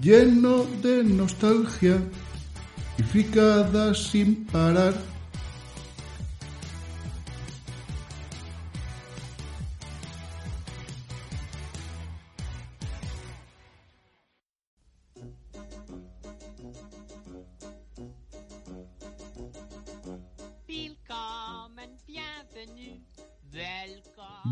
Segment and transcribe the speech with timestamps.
[0.00, 1.98] lleno de nostalgia
[2.98, 4.94] y fricadas sin parar.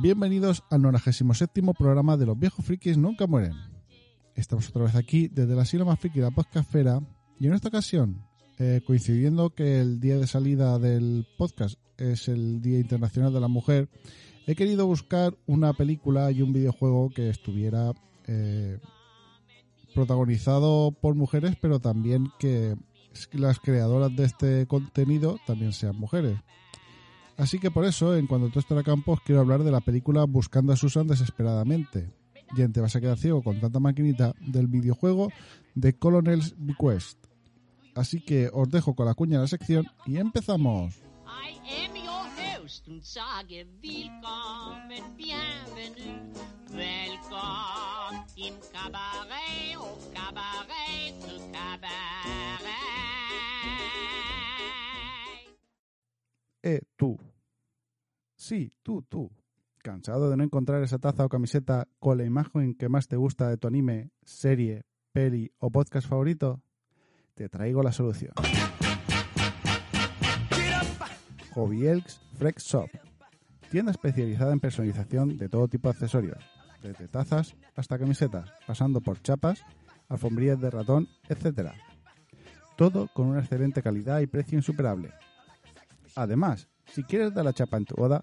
[0.02, 3.71] Bienvenidos al 97 programa de Los Viejos Frikis Nunca Mueren.
[4.34, 7.00] Estamos otra vez aquí desde la silla más friki la podcastfera
[7.38, 8.24] y en esta ocasión,
[8.58, 13.48] eh, coincidiendo que el día de salida del podcast es el Día Internacional de la
[13.48, 13.90] Mujer,
[14.46, 17.92] he querido buscar una película y un videojuego que estuviera
[18.26, 18.78] eh,
[19.94, 22.76] protagonizado por mujeres, pero también que
[23.32, 26.38] las creadoras de este contenido también sean mujeres.
[27.36, 30.24] Así que por eso, en cuanto todo esto a Campos, quiero hablar de la película
[30.24, 32.21] Buscando a Susan desesperadamente.
[32.54, 35.30] Y te vas a quedar ciego con tanta maquinita del videojuego
[35.74, 37.18] de Colonel's Bequest.
[37.94, 40.96] Así que os dejo con la cuña de la sección y empezamos.
[41.26, 46.20] I am your host und sage willkommen, bienvenue,
[46.70, 47.92] willkommen
[48.36, 52.62] im Kabarett, au Kabarett, zu Kabarett.
[56.62, 57.18] Eh, tú.
[58.36, 59.30] Sí, tú, tú.
[59.82, 63.48] ¿Cansado de no encontrar esa taza o camiseta con la imagen que más te gusta
[63.48, 66.62] de tu anime, serie, peli o podcast favorito?
[67.34, 68.32] Te traigo la solución.
[71.54, 72.88] Hobby Elks Frex Shop.
[73.72, 76.38] Tienda especializada en personalización de todo tipo de accesorios,
[76.80, 79.64] desde tazas hasta camisetas, pasando por chapas,
[80.08, 81.72] alfombrillas de ratón, etc.
[82.76, 85.10] Todo con una excelente calidad y precio insuperable.
[86.14, 88.22] Además, si quieres dar la chapa en tu boda,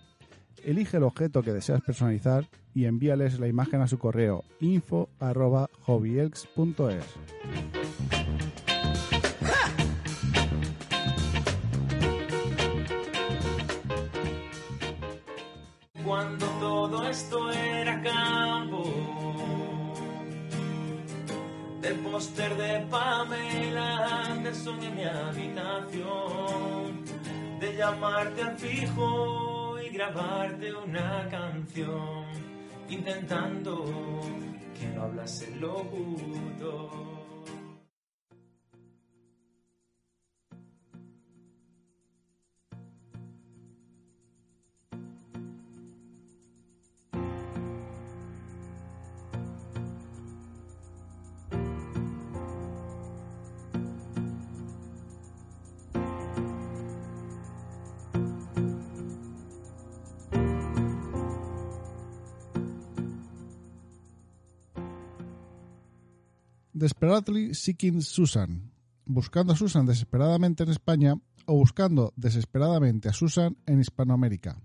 [0.63, 7.05] elige el objeto que deseas personalizar y envíales la imagen a su correo info@hobbyelks.es.
[16.11, 18.83] cuando todo esto era campo.
[21.81, 27.05] Del póster de Pamela Anderson en mi habitación.
[27.61, 29.50] De llamarte al fijo
[30.01, 32.25] grabarte una canción.
[32.89, 33.85] Intentando
[34.77, 37.20] que no hablase el locutor.
[66.81, 68.71] Desperately Seeking Susan,
[69.05, 71.13] buscando a Susan desesperadamente en España
[71.45, 74.59] o buscando desesperadamente a Susan en Hispanoamérica.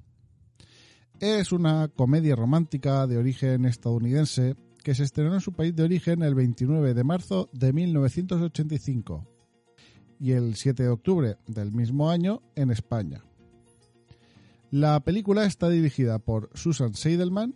[1.21, 6.23] Es una comedia romántica de origen estadounidense que se estrenó en su país de origen
[6.23, 9.29] el 29 de marzo de 1985
[10.19, 13.25] y el 7 de octubre del mismo año en España.
[14.71, 17.55] La película está dirigida por Susan Seidelman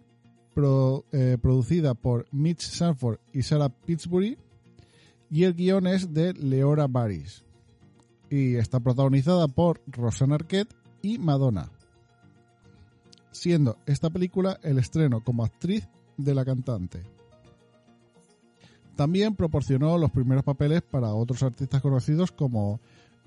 [1.13, 4.37] eh, producida por Mitch Sanford y Sarah Pittsbury
[5.31, 7.45] y el guion es de Leora Baris
[8.29, 11.71] y está protagonizada por Rosanna Arquette y Madonna,
[13.31, 17.03] siendo esta película el estreno como actriz de la cantante.
[18.97, 22.81] También proporcionó los primeros papeles para otros artistas conocidos como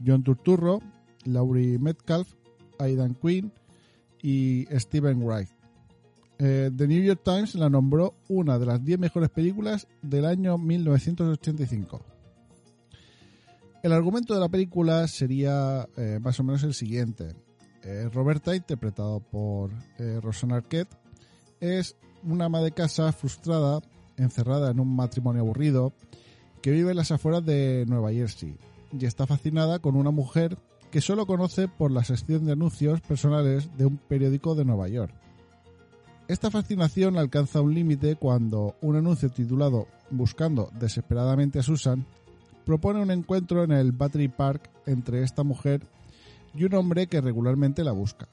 [0.06, 0.82] John Turturro,
[1.26, 2.32] Laurie Metcalf,
[2.80, 3.52] Aidan Quinn
[4.22, 5.50] y Steven Wright.
[6.40, 10.58] Eh, The New York Times la nombró una de las 10 mejores películas del año
[10.58, 12.02] 1985.
[13.84, 17.36] El argumento de la película sería eh, más o menos el siguiente.
[17.84, 19.72] Eh, Roberta, interpretado por
[20.22, 20.96] Rosanna Arquette,
[21.60, 23.82] es una ama de casa frustrada,
[24.16, 25.94] encerrada en un matrimonio aburrido,
[26.62, 28.58] que vive en las afueras de Nueva Jersey
[28.98, 30.58] y está fascinada con una mujer
[30.92, 35.14] que solo conoce por la sección de anuncios personales de un periódico de Nueva York.
[36.34, 42.08] Esta fascinación alcanza un límite cuando un anuncio titulado Buscando desesperadamente a Susan
[42.66, 45.86] propone un encuentro en el Battery Park entre esta mujer
[46.56, 48.28] y un hombre que regularmente la busca.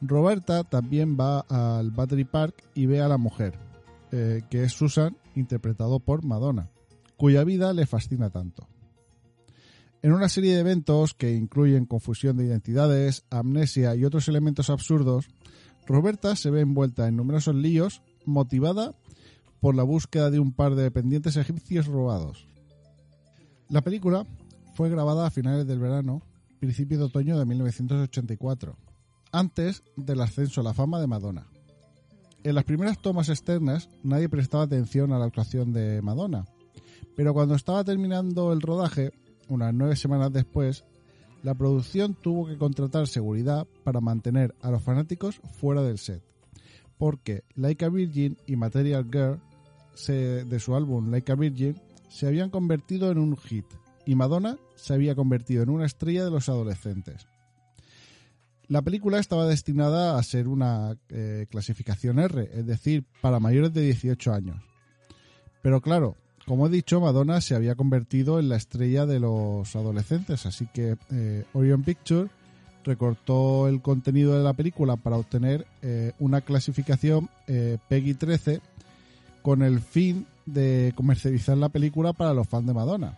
[0.00, 3.56] Roberta también va al Battery Park y ve a la mujer,
[4.10, 6.68] eh, que es Susan, interpretado por Madonna,
[7.16, 8.66] cuya vida le fascina tanto.
[10.02, 15.28] En una serie de eventos que incluyen confusión de identidades, amnesia y otros elementos absurdos,
[15.90, 18.94] Roberta se ve envuelta en numerosos líos, motivada
[19.58, 22.46] por la búsqueda de un par de dependientes egipcios robados.
[23.68, 24.24] La película
[24.74, 26.22] fue grabada a finales del verano,
[26.60, 28.76] principio de otoño de 1984,
[29.32, 31.48] antes del ascenso a la fama de Madonna.
[32.44, 36.44] En las primeras tomas externas nadie prestaba atención a la actuación de Madonna,
[37.16, 39.10] pero cuando estaba terminando el rodaje,
[39.48, 40.84] unas nueve semanas después,
[41.42, 46.22] la producción tuvo que contratar seguridad para mantener a los fanáticos fuera del set,
[46.98, 49.40] porque Like a Virgin y Material Girl
[50.06, 51.76] de su álbum Like a Virgin
[52.08, 53.66] se habían convertido en un hit
[54.06, 57.26] y Madonna se había convertido en una estrella de los adolescentes.
[58.66, 63.82] La película estaba destinada a ser una eh, clasificación R, es decir, para mayores de
[63.82, 64.62] 18 años.
[65.60, 66.16] Pero claro,
[66.50, 70.96] como he dicho, Madonna se había convertido en la estrella de los adolescentes, así que
[71.12, 72.28] eh, Orion Pictures
[72.82, 78.60] recortó el contenido de la película para obtener eh, una clasificación eh, PEGI 13
[79.42, 83.16] con el fin de comercializar la película para los fans de Madonna.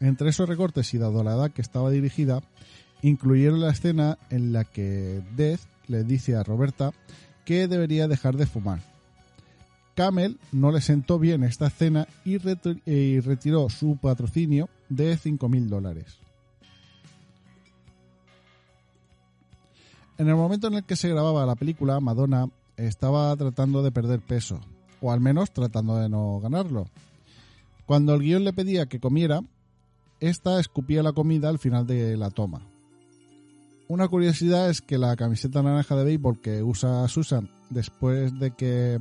[0.00, 2.42] Entre esos recortes y dado la edad que estaba dirigida,
[3.02, 6.90] incluyeron la escena en la que Death le dice a Roberta
[7.44, 8.93] que debería dejar de fumar.
[9.94, 15.68] Camel no le sentó bien esta escena y, retri- y retiró su patrocinio de 5.000
[15.68, 16.18] dólares.
[20.18, 24.20] En el momento en el que se grababa la película, Madonna estaba tratando de perder
[24.20, 24.60] peso,
[25.00, 26.86] o al menos tratando de no ganarlo.
[27.86, 29.40] Cuando el guion le pedía que comiera,
[30.20, 32.62] esta escupía la comida al final de la toma.
[33.88, 38.98] Una curiosidad es que la camiseta naranja de béisbol que usa Susan después de que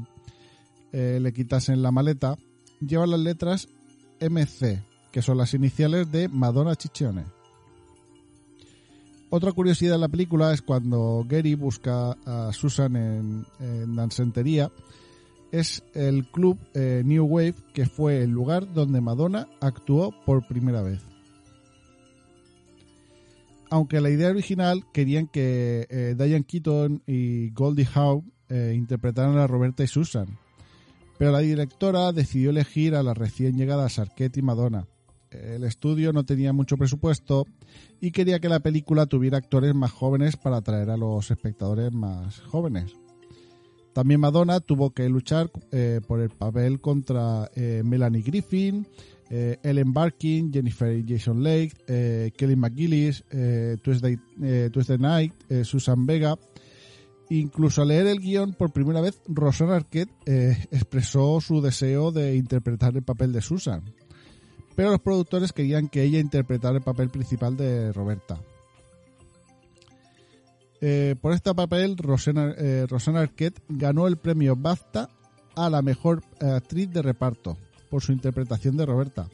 [0.93, 2.37] eh, le quitasen la maleta
[2.79, 3.67] lleva las letras
[4.21, 4.81] MC,
[5.11, 7.25] que son las iniciales de Madonna Ciccione.
[9.29, 13.95] Otra curiosidad de la película es cuando Gary busca a Susan en, en
[15.53, 20.81] es el club eh, New Wave, que fue el lugar donde Madonna actuó por primera
[20.81, 20.99] vez.
[23.69, 29.45] Aunque la idea original querían que eh, Diane Keaton y Goldie Hawn eh, interpretaran a
[29.45, 30.39] Roberta y Susan,
[31.17, 34.87] pero la directora decidió elegir a las recién llegadas Arquette y Madonna.
[35.31, 37.45] El estudio no tenía mucho presupuesto
[37.99, 42.39] y quería que la película tuviera actores más jóvenes para atraer a los espectadores más
[42.41, 42.93] jóvenes.
[43.93, 48.87] También Madonna tuvo que luchar eh, por el papel contra eh, Melanie Griffin,
[49.29, 53.23] eh, Ellen Barkin, Jennifer Jason eh, Kelly McGillis,
[53.81, 54.17] Tuesday,
[54.71, 56.37] Tuesday Night, Susan Vega.
[57.33, 62.35] Incluso al leer el guion por primera vez, Rosanna Arquette eh, expresó su deseo de
[62.35, 63.81] interpretar el papel de Susan.
[64.75, 68.39] Pero los productores querían que ella interpretara el papel principal de Roberta.
[70.79, 75.09] Eh, por este papel, Rosanna, eh, Rosanna Arquette ganó el premio BAFTA
[75.55, 77.57] a la mejor actriz de reparto
[77.89, 79.27] por su interpretación de Roberta.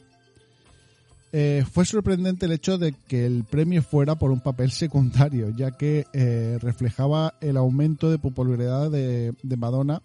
[1.32, 5.70] Eh, fue sorprendente el hecho de que el premio fuera por un papel secundario, ya
[5.70, 10.02] que eh, reflejaba el aumento de popularidad de, Madonna,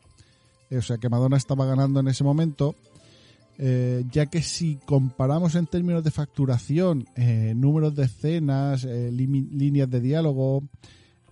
[0.69, 2.75] eh, o sea que Madonna estaba ganando en ese momento,
[3.57, 7.07] eh, ya que si comparamos en términos de facturación,
[7.55, 10.61] números de escenas, líneas de diálogo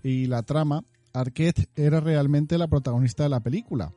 [0.01, 0.83] y la trama,
[1.13, 3.91] Arquette era realmente la protagonista de la película.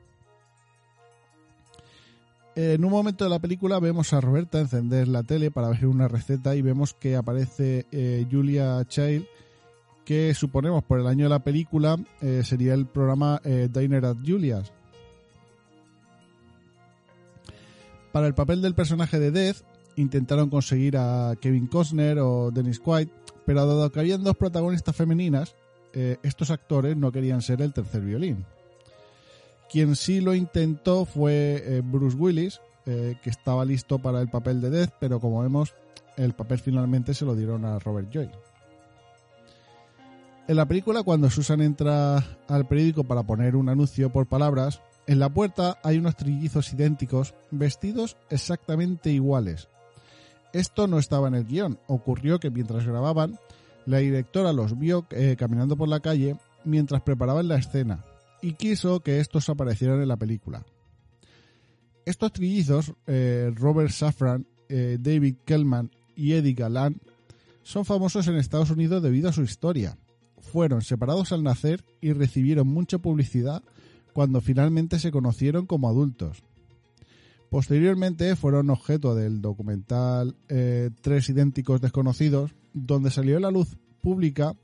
[2.57, 6.09] En un momento de la película vemos a Roberta encender la tele para ver una
[6.09, 9.27] receta y vemos que aparece eh, Julia Child,
[10.07, 14.17] que suponemos por el año de la película eh, sería el programa eh, Diner at
[14.27, 14.73] Julia's.
[18.11, 19.59] Para el papel del personaje de Death
[19.97, 23.09] intentaron conseguir a Kevin Costner o Dennis Quaid,
[23.45, 25.55] pero dado que habían dos protagonistas femeninas,
[25.93, 28.47] eh, estos actores no querían ser el tercer violín.
[29.71, 34.61] Quien sí lo intentó fue eh, Bruce Willis, eh, que estaba listo para el papel
[34.61, 35.75] de Death, pero como vemos,
[36.17, 38.31] el papel finalmente se lo dieron a Robert Joy.
[40.47, 45.19] En la película, cuando Susan entra al periódico para poner un anuncio por palabras, en
[45.19, 49.69] la puerta hay unos trillizos idénticos, vestidos exactamente iguales.
[50.53, 51.81] Esto no estaba en el guion.
[51.89, 53.39] Ocurrió que mientras grababan,
[53.85, 58.05] la directora los vio eh, caminando por la calle mientras preparaban la escena
[58.43, 60.65] y quiso que estos aparecieran en la película.
[62.05, 67.01] Estos trillizos, eh, Robert Safran, eh, David Kellman y Eddie Galán,
[67.63, 69.99] son famosos en Estados Unidos debido a su historia.
[70.39, 73.63] Fueron separados al nacer y recibieron mucha publicidad
[74.13, 76.45] cuando finalmente se conocieron como adultos.
[77.51, 84.55] Posteriormente fueron objeto del documental eh, Tres idénticos desconocidos, donde salió a la luz pública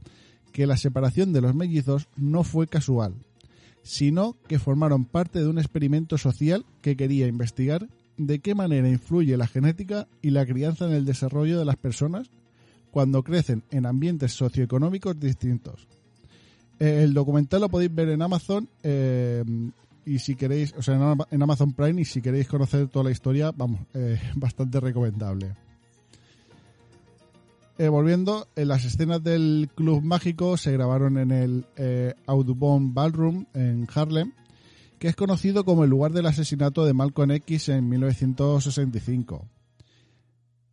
[0.52, 3.14] que la separación de los mellizos no fue casual,
[3.82, 9.36] sino que formaron parte de un experimento social que quería investigar de qué manera influye
[9.36, 12.30] la genética y la crianza en el desarrollo de las personas
[12.90, 15.88] cuando crecen en ambientes socioeconómicos distintos.
[16.78, 19.42] Eh, el documental lo podéis ver en Amazon eh,
[20.04, 23.52] y si queréis, o sea, en Amazon Prime y si queréis conocer toda la historia,
[23.52, 25.54] vamos, eh, bastante recomendable.
[27.78, 33.46] Eh, volviendo, en las escenas del Club Mágico se grabaron en el eh, Audubon Ballroom
[33.54, 34.32] en Harlem,
[34.98, 39.48] que es conocido como el lugar del asesinato de Malcolm X en 1965.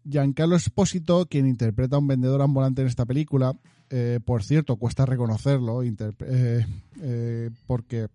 [0.04, 3.58] Giancarlo Espósito, quien interpreta a un vendedor ambulante en esta película,
[3.90, 5.82] eh, por cierto, cuesta reconocerlo,
[7.66, 8.08] porque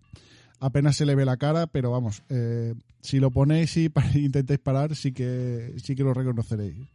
[0.60, 2.22] apenas se le ve la cara, pero vamos,
[3.00, 6.93] si lo ponéis y intentáis parar, sí que, sí que lo reconoceréis.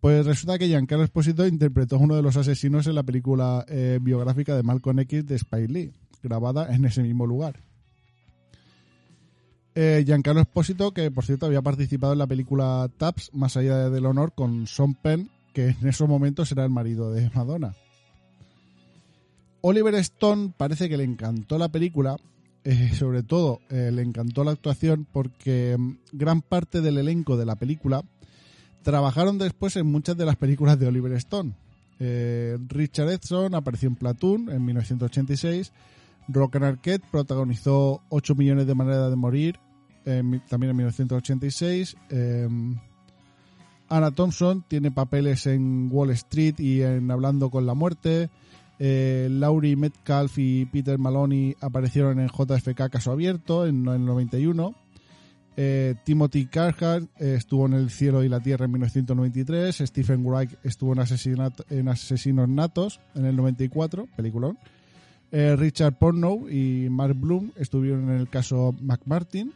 [0.00, 3.98] Pues resulta que Giancarlo Esposito interpretó a uno de los asesinos en la película eh,
[4.00, 7.60] biográfica de Malcolm X de Spike Lee, grabada en ese mismo lugar.
[9.74, 14.06] Eh, Giancarlo Esposito, que por cierto había participado en la película Taps, Más allá del
[14.06, 17.74] honor, con Sean Penn, que en esos momentos era el marido de Madonna.
[19.62, 22.16] Oliver Stone parece que le encantó la película,
[22.62, 27.56] eh, sobre todo le encantó la actuación porque mm, gran parte del elenco de la
[27.56, 28.04] película
[28.88, 31.52] Trabajaron después en muchas de las películas de Oliver Stone.
[32.00, 35.74] Eh, Richard Edson apareció en Platoon en 1986.
[36.26, 39.60] Rock Arquette protagonizó 8 millones de maneras de morir
[40.48, 41.98] también en 1986.
[42.08, 42.48] Eh,
[43.90, 48.30] Anna Thompson tiene papeles en Wall Street y en Hablando con la Muerte.
[48.78, 54.74] Eh, Laurie Metcalf y Peter Maloney aparecieron en JFK Caso Abierto en el 91.
[55.60, 59.76] Eh, Timothy Carhart eh, estuvo en El cielo y la tierra en 1993.
[59.86, 61.00] Stephen Wright estuvo en,
[61.70, 64.56] en Asesinos Natos en el 94, peliculón.
[65.32, 69.52] Eh, Richard Pornow y Mark Bloom estuvieron en el caso McMartin.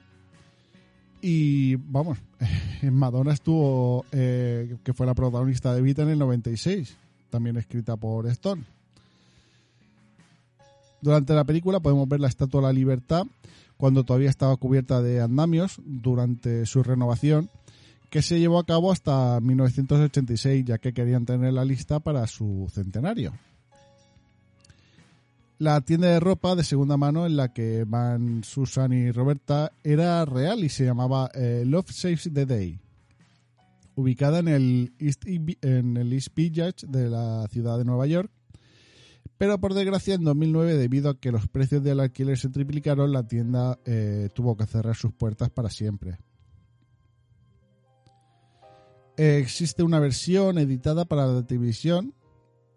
[1.21, 2.19] Y vamos,
[2.83, 6.97] Madonna estuvo, que fue la protagonista de Vita en el 96,
[7.31, 8.65] también escrita por Stone.
[11.01, 13.25] Durante la película podemos ver la Estatua de la Libertad
[13.83, 17.51] cuando todavía estaba cubierta de andamios durante su renovación,
[18.11, 22.71] que se llevó a cabo hasta 1986, ya que querían tener la lista para su
[22.73, 23.33] centenario.
[25.59, 30.25] La tienda de ropa de segunda mano en la que van Susan y Roberta era
[30.27, 32.79] real y se llamaba eh, Love Saves the Day,
[33.97, 38.31] ubicada en el East, en el East Village de la ciudad de Nueva York
[39.43, 43.27] pero por desgracia en 2009 debido a que los precios del alquiler se triplicaron, la
[43.27, 46.17] tienda eh, tuvo que cerrar sus puertas para siempre.
[49.17, 52.15] existe una versión editada para la televisión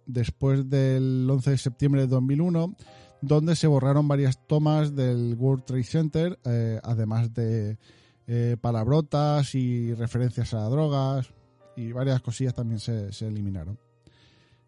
[0.07, 2.75] después del 11 de septiembre de 2001
[3.21, 7.77] donde se borraron varias tomas del World Trade Center, eh, además de
[8.25, 11.31] eh, palabrotas y referencias a drogas
[11.75, 13.84] y varias cosillas también se eliminaron.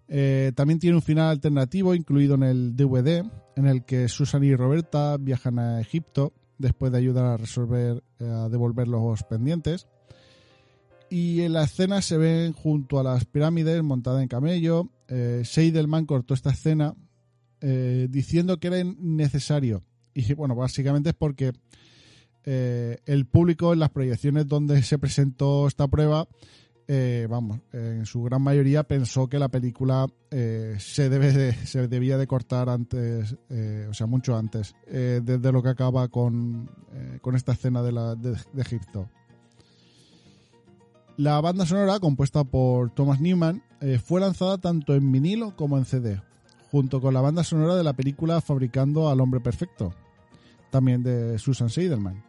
[0.10, 4.56] Eh, también tiene un final alternativo incluido en el DVD, en el que Susan y
[4.56, 9.88] Roberta viajan a Egipto después de ayudar a resolver, eh, a devolver los pendientes.
[11.10, 14.90] Y en la escena se ven junto a las pirámides montada en camello.
[15.08, 16.96] Eh, Seidelman cortó esta escena
[17.62, 19.84] eh, diciendo que era necesario.
[20.14, 21.54] Y bueno, básicamente es porque
[22.44, 26.30] el público en las proyecciones donde se presentó esta prueba,
[26.88, 32.18] eh, vamos, en su gran mayoría pensó que la película se, debe de- se debía
[32.18, 33.36] de cortar antes,
[33.90, 38.16] o sea, mucho antes, desde lo que acaba con, eh, con esta escena de, la,
[38.16, 39.10] de, Egipto.
[41.18, 45.86] La banda sonora, compuesta por Thomas Newman, eh, fue lanzada tanto en vinilo como en
[45.86, 46.22] CD,
[46.72, 49.94] junto con la banda sonora de la película Fabricando al Hombre Perfecto,
[50.70, 52.24] también de Susan Seidelman.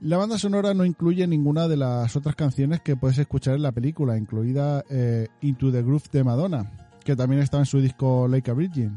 [0.00, 3.72] La banda sonora no incluye ninguna de las otras canciones que puedes escuchar en la
[3.72, 6.70] película, incluida eh, Into the Groove de Madonna,
[7.04, 8.96] que también estaba en su disco Like a Virgin.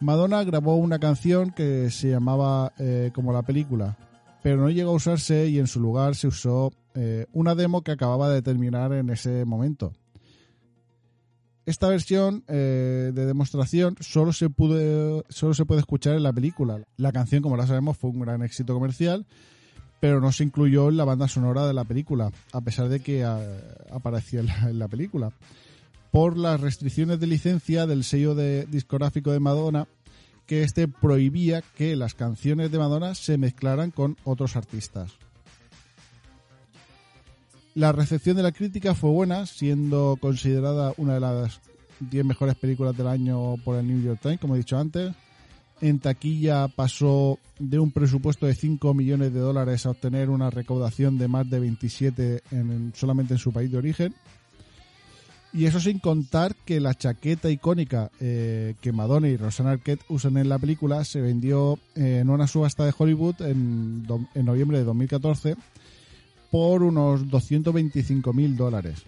[0.00, 3.96] Madonna grabó una canción que se llamaba eh, como la película,
[4.42, 7.92] pero no llegó a usarse y en su lugar se usó eh, una demo que
[7.92, 9.92] acababa de terminar en ese momento.
[11.64, 16.82] Esta versión eh, de demostración solo se, pudo, solo se puede escuchar en la película.
[16.96, 19.26] La canción, como la sabemos, fue un gran éxito comercial,
[20.00, 23.22] pero no se incluyó en la banda sonora de la película, a pesar de que
[23.22, 23.40] ah,
[23.92, 25.30] aparecía en la, película.
[26.10, 29.86] Por las restricciones de licencia del sello discográfico de Madonna,
[30.46, 35.12] que este prohibía que las canciones de Madonna se mezclaran con otros artistas.
[37.74, 41.60] La recepción de la crítica fue buena, siendo considerada una de las
[42.00, 45.14] 10 mejores películas del año por el New York Times, como he dicho antes.
[45.80, 51.18] En taquilla pasó de un presupuesto de 5 millones de dólares a obtener una recaudación
[51.18, 54.14] de más de 27 en- solamente en su país de origen.
[55.54, 60.38] Y eso sin contar que la chaqueta icónica eh, que Madonna y Rosanna Arquette usan
[60.38, 65.56] en la película se vendió eh, en una subasta de Hollywood en, noviembre de 2014
[66.52, 69.02] por unos 225 mil dólares.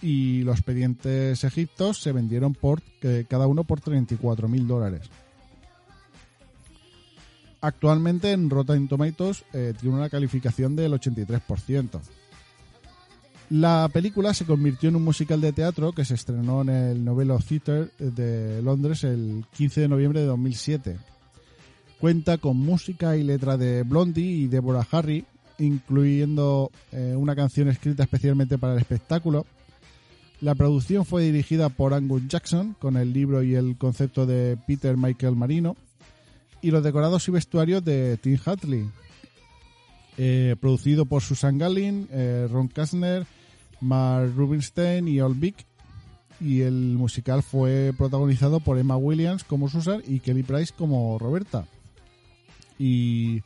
[0.00, 5.10] Y los pendientes egiptos se vendieron por eh, cada uno por 34 mil dólares.
[7.60, 12.00] Actualmente en Rotten Tomatoes eh, tiene una calificación del 83%.
[13.50, 17.38] La película se convirtió en un musical de teatro que se estrenó en el Novello
[17.40, 20.96] Theatre de Londres el 15 de noviembre de 2007.
[21.98, 25.24] Cuenta con música y letra de Blondie y Deborah Harry,
[25.58, 29.46] incluyendo eh, una canción escrita especialmente para el espectáculo.
[30.40, 34.96] La producción fue dirigida por Angus Jackson, con el libro y el concepto de Peter
[34.96, 35.76] Michael Marino,
[36.62, 38.88] y los decorados y vestuarios de Tim Hatley.
[40.16, 43.26] Eh, producido por Susan Gallin, eh, Ron Kastner,
[43.80, 45.64] Mark Rubinstein y Ol Vic.
[46.40, 51.66] Y el musical fue protagonizado por Emma Williams como Susan y Kelly Price como Roberta.
[52.78, 53.42] Y,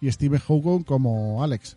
[0.00, 1.76] y Steve Hogan como Alex.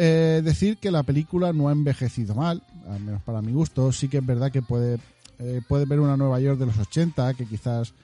[0.00, 3.90] Eh, decir que la película no ha envejecido mal, al menos para mi gusto.
[3.90, 4.98] Sí que es verdad que puede,
[5.40, 7.94] eh, puede ver una Nueva York de los 80, que quizás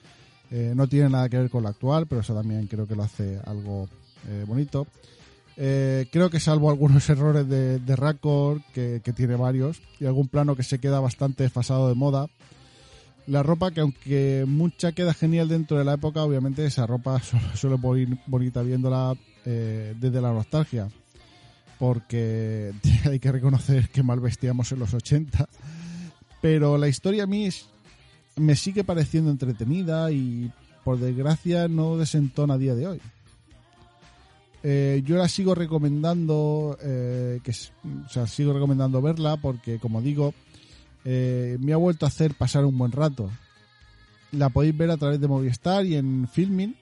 [0.51, 3.03] eh, no tiene nada que ver con la actual, pero eso también creo que lo
[3.03, 3.87] hace algo
[4.47, 4.87] bonito.
[5.55, 10.55] Creo que salvo algunos errores de, de Raccord, que, que tiene varios, y algún plano
[10.55, 12.27] que se queda bastante desfasado de moda.
[13.27, 17.21] La ropa, que aunque mucha queda genial dentro de la época, obviamente esa ropa
[17.81, 20.89] puedo ir bonita viéndola eh, desde la nostalgia.
[21.79, 22.71] Porque
[23.05, 25.47] hay que reconocer que mal vestíamos en los 80.
[26.41, 27.65] Pero la historia a mí es-
[28.35, 30.51] me sigue pareciendo entretenida y
[30.83, 33.01] por desgracia no desentona a día de hoy.
[34.61, 40.33] Eh, yo la sigo recomendando, eh, que, o sea, sigo recomendando verla porque, como digo,
[41.05, 43.29] eh, me ha vuelto a hacer pasar un buen rato.
[44.31, 46.75] La podéis ver a través de Movistar y en Filmin.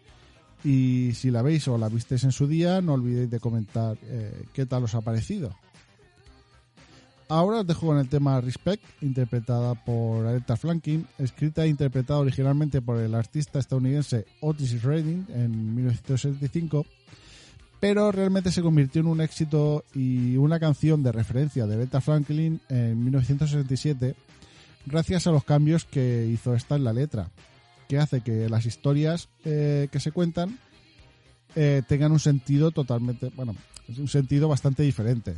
[0.64, 4.46] Y si la veis o la visteis en su día, no olvidéis de comentar eh,
[4.54, 5.54] qué tal os ha parecido.
[7.28, 12.82] Ahora os dejo con el tema Respect, interpretada por Aretha Franklin, escrita e interpretada originalmente
[12.82, 16.86] por el artista estadounidense Otis Redding en 1965,
[17.84, 22.62] pero realmente se convirtió en un éxito y una canción de referencia de Aretha Franklin
[22.69, 24.15] en 1967
[24.86, 27.30] gracias a los cambios que hizo esta en la letra,
[27.89, 30.60] que hace que las historias eh, que se cuentan
[31.56, 33.54] eh, tengan un sentido totalmente, bueno,
[33.98, 35.36] un sentido bastante diferente.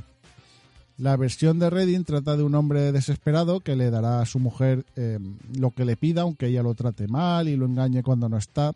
[1.00, 4.86] La versión de Redding trata de un hombre desesperado que le dará a su mujer
[4.96, 5.18] eh,
[5.58, 8.72] lo que le pida, aunque ella lo trate mal y lo engañe cuando no está,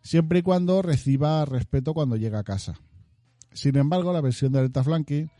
[0.00, 2.78] siempre y cuando reciba respeto cuando llega a casa.
[3.52, 5.30] Sin embargo, la versión de Aretha Franklin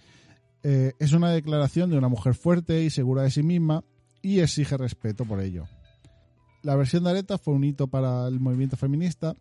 [0.63, 3.85] eh, es una declaración de una mujer fuerte y segura de sí misma
[4.23, 5.67] y exige respeto por ello.
[6.63, 9.35] La versión de Aretha fue un hito para el movimiento feminista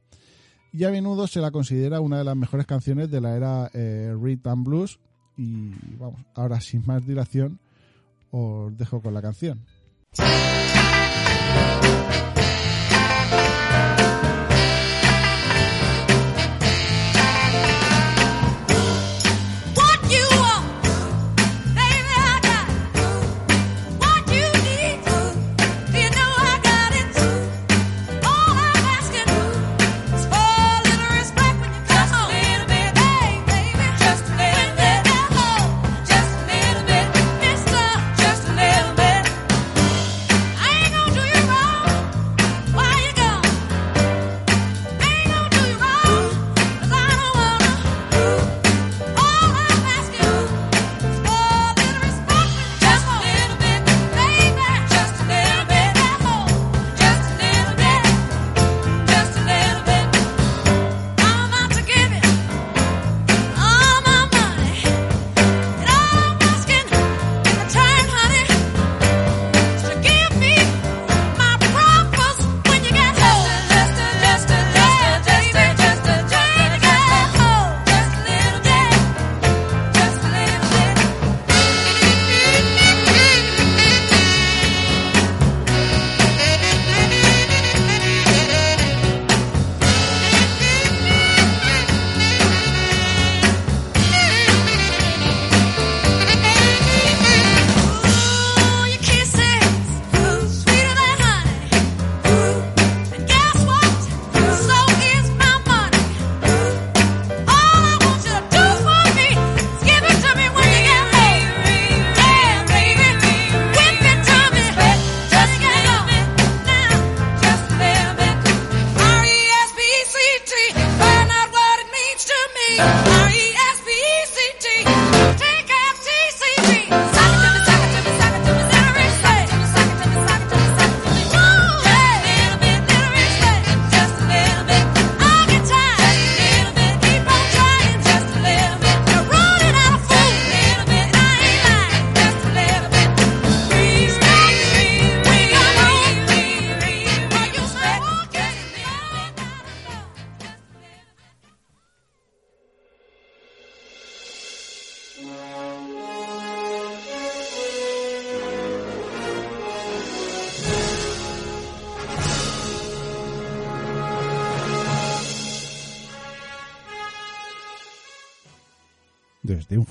[0.71, 4.15] y a menudo se la considera una de las mejores canciones de la era eh,
[4.17, 4.99] rhythm and blues
[5.35, 7.59] y vamos, ahora sin más dilación
[8.31, 9.65] os dejo con la canción.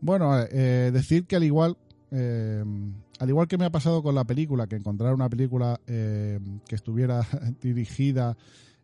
[0.00, 1.76] Bueno, eh, decir que al igual,
[2.10, 2.64] eh,
[3.18, 6.74] al igual que me ha pasado con la película, que encontrar una película eh, que
[6.74, 7.26] estuviera
[7.62, 8.36] dirigida,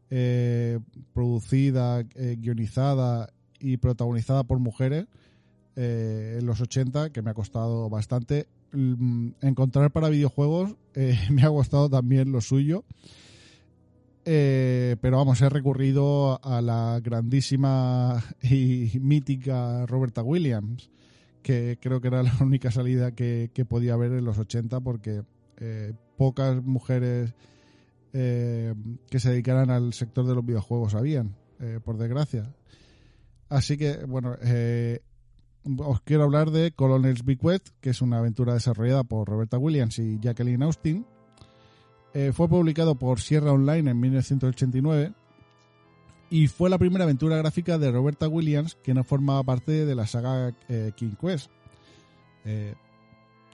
[0.09, 0.79] eh,
[1.15, 5.07] producida, eh, guionizada y protagonizada por mujeres
[5.75, 10.77] eh, en los 80, que me ha costado bastante, mm, encontrar para videojuegos
[11.31, 12.85] me ha costado también lo suyo.
[14.29, 20.91] Eh, pero vamos, he recurrido a la grandísima y mítica Roberta Williams,
[21.43, 25.23] que creo que era la única salida que, podía haber en los 80 porque
[25.59, 27.35] eh, pocas mujeres
[28.13, 28.75] eh,
[29.09, 32.53] que se dedicaran al sector de los videojuegos habían, eh, por desgracia.
[33.49, 34.37] Así que, bueno,
[35.79, 40.19] os quiero hablar de Colonel's Bequest, que es una aventura desarrollada por Roberta Williams y
[40.19, 41.07] Jacqueline Austin.
[42.15, 45.13] Eh, fue publicado por Sierra Online en 1989
[46.31, 50.07] y fue la primera aventura gráfica de Roberta Williams que no formaba parte de la
[50.07, 51.51] saga eh, King Quest.
[52.45, 52.75] Eh,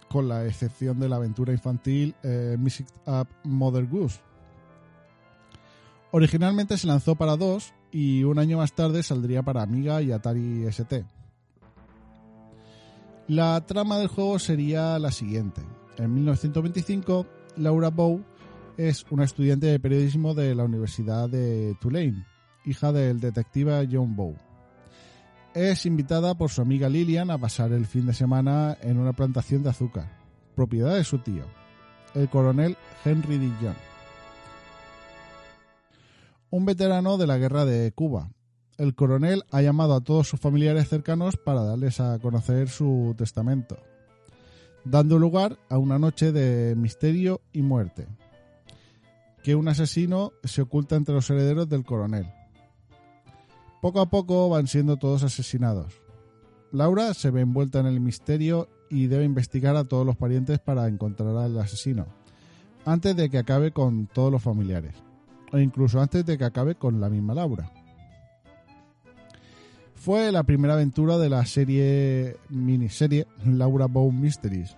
[0.09, 2.15] con la excepción de la aventura infantil
[2.59, 4.21] Mixed Up Mother Goose.
[6.11, 10.67] Originalmente se lanzó para dos y un año más tarde saldría para Amiga y Atari
[10.67, 11.07] ST.
[13.29, 15.63] La trama del juego sería la siguiente.
[15.97, 18.23] En 1925, Laura Bow
[18.77, 22.25] es una estudiante de periodismo de la Universidad de Tulane,
[22.65, 24.35] hija del detective John Bow.
[25.55, 29.63] Es invitada por su amiga Lillian a pasar el fin de semana en una plantación
[29.63, 30.11] de azúcar,
[30.55, 31.45] propiedad de su tío,
[32.15, 33.77] el coronel Henry Dillon,
[36.51, 38.31] un veterano de la guerra de Cuba.
[38.79, 43.77] El coronel ha llamado a todos sus familiares cercanos para darles a conocer su testamento,
[44.85, 48.09] dando lugar a una noche de misterio y muerte,
[49.43, 52.27] que un asesino se oculta entre los herederos del coronel.
[53.81, 56.01] Poco a poco van siendo todos asesinados.
[56.71, 60.87] Laura se ve envuelta en el misterio y debe investigar a todos los parientes para
[60.87, 62.07] encontrar al asesino,
[62.85, 64.95] antes de que acabe con todos los familiares,
[65.53, 67.73] o incluso antes de que acabe con la misma Laura.
[69.97, 74.77] Fue la primera aventura de la serie miniserie Laura Bow Mysteries,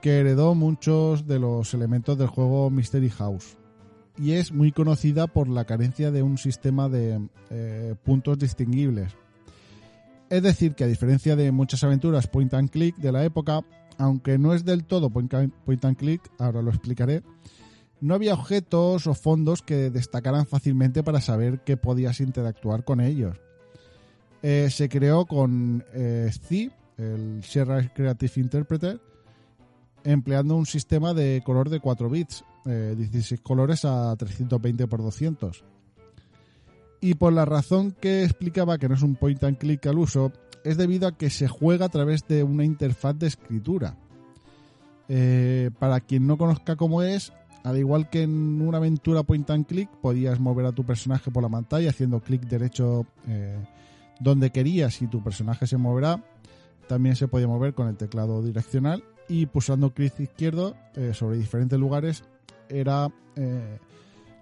[0.00, 3.56] que heredó muchos de los elementos del juego Mystery House
[4.18, 7.20] y es muy conocida por la carencia de un sistema de
[7.50, 9.12] eh, puntos distinguibles.
[10.28, 13.62] Es decir, que a diferencia de muchas aventuras point and click de la época,
[13.98, 17.22] aunque no es del todo point and, click, ahora lo explicaré,
[18.00, 23.36] no había objetos o fondos que destacaran fácilmente para saber que podías interactuar con ellos.
[24.42, 29.00] Eh, se creó con eh, SCI, el Sierra Creative Interpreter,
[30.04, 35.64] empleando un sistema de color de 4 bits, eh, 16 colores a 320 x 200.
[37.00, 40.32] Y por la razón que explicaba que no es un point and click al uso,
[40.64, 43.96] es debido a que se juega a través de una interfaz de escritura.
[45.08, 47.32] Eh, para quien no conozca cómo es,
[47.64, 51.42] al igual que en una aventura point and click, podías mover a tu personaje por
[51.42, 53.58] la pantalla haciendo clic derecho eh,
[54.20, 56.22] donde querías y tu personaje se moverá.
[56.86, 61.78] También se podía mover con el teclado direccional y pulsando clic izquierdo eh, sobre diferentes
[61.78, 62.24] lugares
[62.70, 63.78] era eh,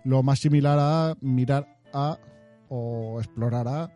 [0.04, 2.18] lo más similar a mirar a
[2.68, 3.92] o explorar a.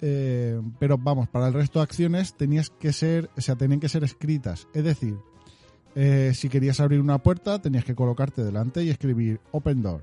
[0.00, 3.88] Eh, pero vamos, para el resto de acciones tenías que ser, o sea, tenían que
[3.88, 4.66] ser escritas.
[4.74, 5.16] Es decir,
[5.94, 10.02] eh, si querías abrir una puerta, tenías que colocarte delante y escribir Open Door.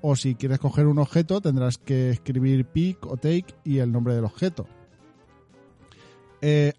[0.00, 4.14] O si quieres coger un objeto, tendrás que escribir pick o take y el nombre
[4.14, 4.66] del objeto.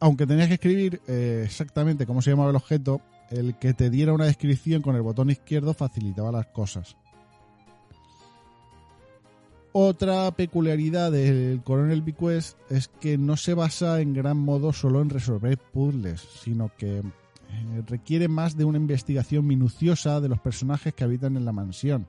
[0.01, 2.99] Aunque tenías que escribir exactamente cómo se llamaba el objeto,
[3.33, 6.95] el que te diera una descripción con el botón izquierdo facilitaba las cosas.
[9.75, 15.09] Otra peculiaridad del Coronel Bequest es que no se basa en gran modo solo en
[15.09, 17.03] resolver puzzles, sino que eh,
[17.87, 22.05] requiere más de una investigación minuciosa de los personajes que habitan en la mansión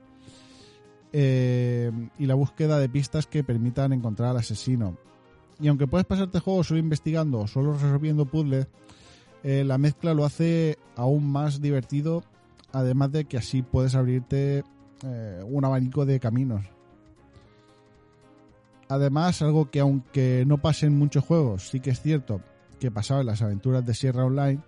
[1.11, 4.97] eh, y la búsqueda de pistas que permitan encontrar al asesino.
[5.59, 8.67] Y aunque puedes pasarte el juego solo investigando o solo resolviendo puzzles,
[9.47, 12.23] eh, la mezcla lo hace aún más divertido,
[12.71, 14.63] además de que así puedes abrirte
[15.03, 16.65] eh, un abanico de caminos.
[18.89, 22.41] Además, algo que aunque no pase en muchos juegos, sí que es cierto
[22.79, 24.61] que pasaba en las aventuras de Sierra Online,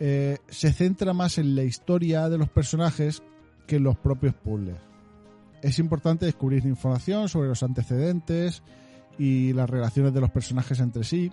[0.00, 3.22] eh, se centra más en la historia de los personajes
[3.66, 4.78] que en los propios puzzles.
[5.60, 8.62] Es importante descubrir información sobre los antecedentes
[9.18, 11.30] y las relaciones de los personajes entre sí.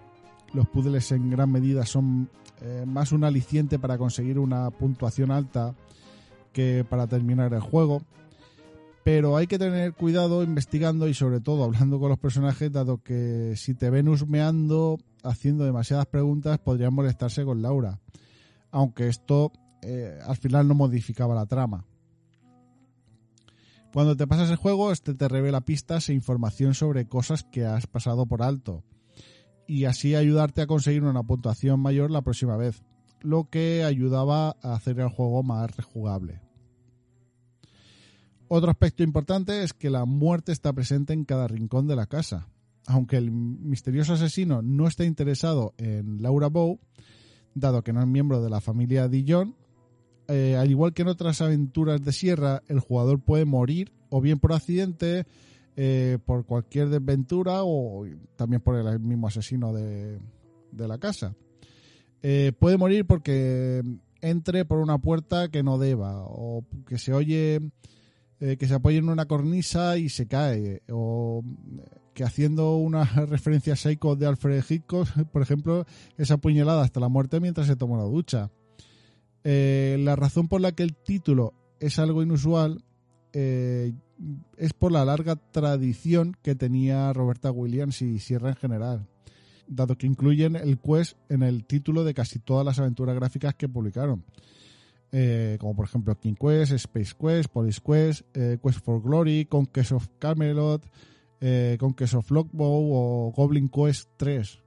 [0.53, 2.29] Los puzzles en gran medida son
[2.61, 5.73] eh, más un aliciente para conseguir una puntuación alta
[6.53, 8.01] que para terminar el juego.
[9.03, 13.53] Pero hay que tener cuidado investigando y sobre todo hablando con los personajes, dado que
[13.55, 17.99] si te ven husmeando, haciendo demasiadas preguntas, podrían molestarse con Laura.
[18.69, 21.85] Aunque esto eh, al final no modificaba la trama.
[23.91, 27.87] Cuando te pasas el juego, este te revela pistas e información sobre cosas que has
[27.87, 28.83] pasado por alto.
[29.71, 32.84] Y así ayudarte a conseguir una puntuación mayor la próxima vez.
[33.21, 36.41] Lo que ayudaba a hacer el juego más rejugable.
[38.49, 42.49] Otro aspecto importante es que la muerte está presente en cada rincón de la casa.
[42.86, 46.81] Aunque el misterioso asesino no está interesado en Laura Bow,
[47.53, 49.55] dado que no es miembro de la familia Dillon,
[50.27, 54.38] eh, al igual que en otras aventuras de sierra, el jugador puede morir o bien
[54.38, 55.25] por accidente,
[55.83, 60.19] eh, por cualquier desventura o también por el mismo asesino de,
[60.77, 61.33] la casa.
[62.21, 63.81] Eh, puede morir porque
[64.21, 67.71] entre por una puerta que no deba o que se oye
[68.39, 71.43] eh, que se apoye en una cornisa y se cae o
[72.13, 77.09] que haciendo una referencia a Psycho de Alfred Hitchcock, por ejemplo, es apuñalada hasta la
[77.09, 78.51] muerte mientras se toma una ducha.
[79.43, 82.83] La razón por la que el título es algo inusual
[84.57, 89.07] es por la larga tradición que tenía Roberta Williams y Sierra en general,
[89.67, 93.69] dado que incluyen el Quest en el título de casi todas las aventuras gráficas que
[93.69, 94.23] publicaron.
[95.13, 99.91] Eh, como por ejemplo King Quest, Space Quest, Police Quest, eh, Quest for Glory, Conquest
[99.91, 100.86] of Camelot,
[101.41, 104.60] eh, Conquest of Lockbow o Goblin Quest 3.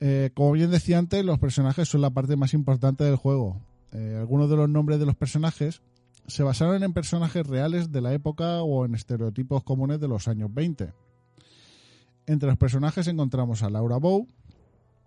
[0.00, 3.60] Eh, como bien decía antes, los personajes son la parte más importante del juego.
[3.92, 5.82] Algunos de los nombres de los personajes
[6.26, 10.52] se basaron en personajes reales de la época o en estereotipos comunes de los años
[10.52, 10.92] 20.
[12.26, 14.26] Entre los personajes encontramos a Laura Bow,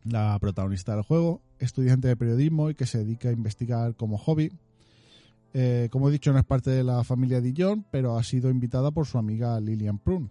[0.04, 4.52] la protagonista del juego, estudiante de periodismo y que se dedica a investigar como hobby.
[5.54, 8.92] Eh, como he dicho, no es parte de la familia Dillon, pero ha sido invitada
[8.92, 10.30] por su amiga Lillian Prune.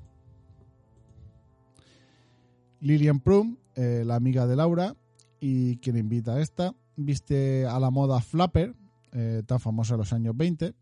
[2.81, 4.95] Lillian Prune, eh, la amiga de Laura,
[5.41, 8.75] y quien invita a esta, viste a la moda flapper,
[9.15, 10.75] eh, tan famosa en los años 20.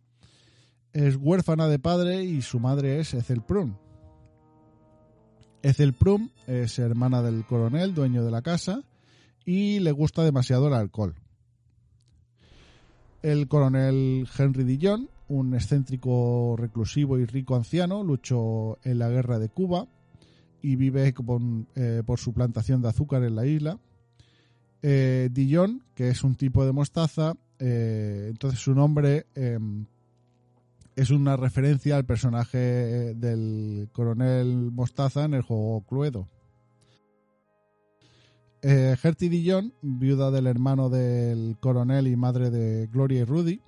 [0.93, 3.77] Es huérfana de padre y su madre es Ethel Prune.
[5.63, 8.83] Ethel Prune es hermana del coronel, dueño de la casa,
[9.45, 11.15] y le gusta demasiado el alcohol.
[13.23, 19.49] El coronel Henry Dillon, un excéntrico, reclusivo y rico anciano, luchó en la guerra de
[19.49, 19.87] Cuba
[20.61, 21.15] y vive
[21.75, 23.79] eh, por su plantación de azúcar en la isla.
[24.83, 29.59] Eh, Dillon, que es un tipo de mostaza, eh, entonces su nombre eh,
[30.97, 36.29] es una referencia al personaje eh, del coronel Mostaza en el juego Cluedo.
[38.63, 43.61] Eh, Gertie Dillon, viuda del hermano del coronel y madre de Gloria y Rudy.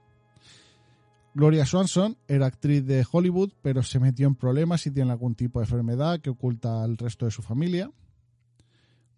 [1.35, 5.59] Gloria Swanson era actriz de Hollywood, pero se metió en problemas y tiene algún tipo
[5.59, 7.90] de enfermedad que oculta al resto de su familia.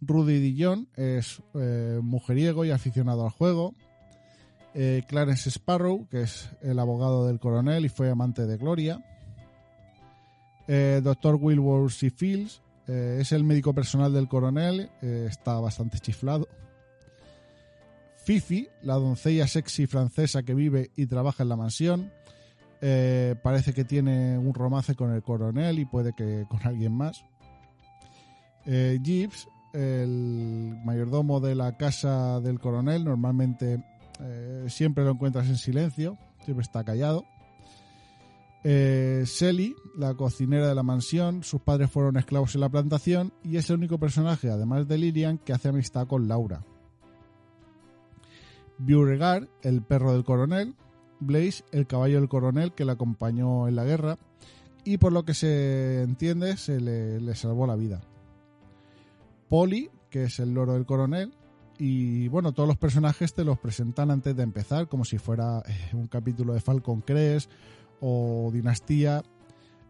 [0.00, 3.74] Rudy Dillon es eh, mujeriego y aficionado al juego.
[4.78, 9.02] Eh, Clarence Sparrow, que es el abogado del coronel y fue amante de Gloria.
[10.68, 11.36] Eh, Dr.
[11.36, 12.10] Wilbur C.
[12.10, 16.46] Fields eh, es el médico personal del coronel, eh, está bastante chiflado.
[18.24, 22.12] Fifi, la doncella sexy francesa que vive y trabaja en la mansión,
[23.42, 27.24] parece que tiene un romance con el coronel y puede que con alguien más.
[28.66, 33.82] Gibbs, el mayordomo de la casa del coronel, normalmente
[34.20, 37.24] eh, siempre lo encuentras en silencio, siempre está callado.
[38.64, 43.58] Eh, Sally, la cocinera de la mansión, sus padres fueron esclavos en la plantación y
[43.58, 46.64] es el único personaje, además de Lillian, que hace amistad con Laura.
[48.78, 50.74] Beauregard, el perro del coronel,
[51.20, 54.18] Blaze, el caballo del coronel que le acompañó en la guerra
[54.84, 58.00] y por lo que se entiende se le, le salvó la vida.
[59.48, 61.32] Polly, que es el loro del coronel,
[61.78, 65.94] y bueno, todos los personajes te los presentan antes de empezar, como si fuera eh,
[65.94, 67.50] un capítulo de Falcon Crest
[68.00, 69.22] o Dinastía,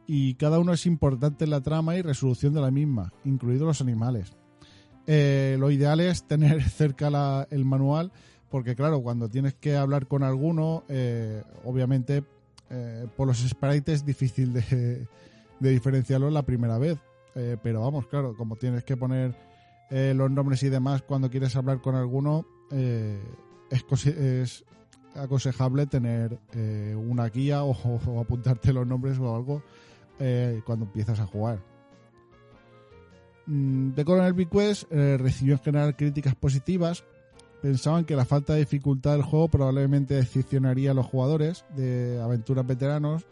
[0.06, 3.80] y cada uno es importante en la trama y resolución de la misma, incluidos los
[3.80, 4.32] animales.
[5.06, 8.12] Eh, lo ideal es tener cerca el manual,
[8.50, 12.24] porque claro, cuando tienes que hablar con alguno, eh, obviamente
[13.16, 15.06] por los sprites es difícil de,
[15.60, 16.98] de diferenciarlo la primera vez.
[17.62, 19.36] Pero vamos, claro, como tienes que poner
[19.90, 23.20] eh, los nombres y demás cuando quieres hablar con alguno, eh,
[23.70, 24.64] es,
[25.14, 29.62] aconsejable tener eh, una guía o, apuntarte los nombres o algo
[30.64, 31.58] cuando empiezas a jugar.
[33.46, 37.04] Mm, The Colonel Bequest eh, recibió en general críticas positivas.
[37.60, 42.66] Pensaban que la falta de dificultad del juego probablemente decepcionaría a los jugadores de aventuras
[42.66, 43.26] veteranos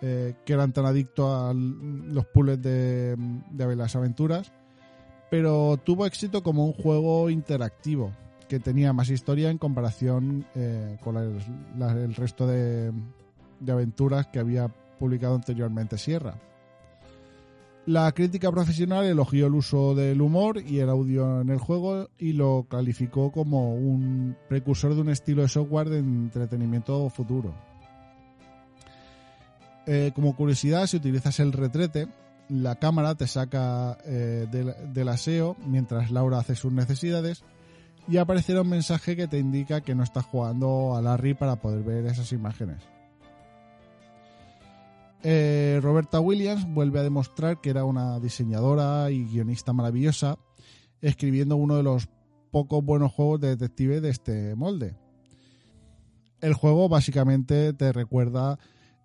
[0.00, 3.16] que eran tan adictos a los puzzles de,
[3.52, 4.52] de las aventuras,
[5.34, 8.12] pero tuvo éxito como un juego interactivo
[8.48, 12.92] que tenía más historia en comparación eh, con el resto de,
[13.58, 16.36] de aventuras que había publicado anteriormente Sierra.
[17.84, 22.34] La crítica profesional elogió el uso del humor y el audio en el juego y
[22.34, 27.52] lo calificó como un precursor de un estilo de software de entretenimiento futuro.
[29.86, 32.06] Eh, como curiosidad, si utilizas el retrete,
[32.48, 37.44] la cámara te saca eh, del, aseo mientras Laura hace sus necesidades
[38.06, 41.82] y aparecerá un mensaje que te indica que no estás jugando a Larry para poder
[41.82, 42.82] ver esas imágenes.
[45.22, 50.36] Eh, Roberta Williams vuelve a demostrar que era una diseñadora y guionista maravillosa,
[51.00, 52.08] escribiendo uno de los
[52.50, 54.94] pocos buenos juegos de detective de este molde.
[56.42, 58.58] El juego básicamente te recuerda,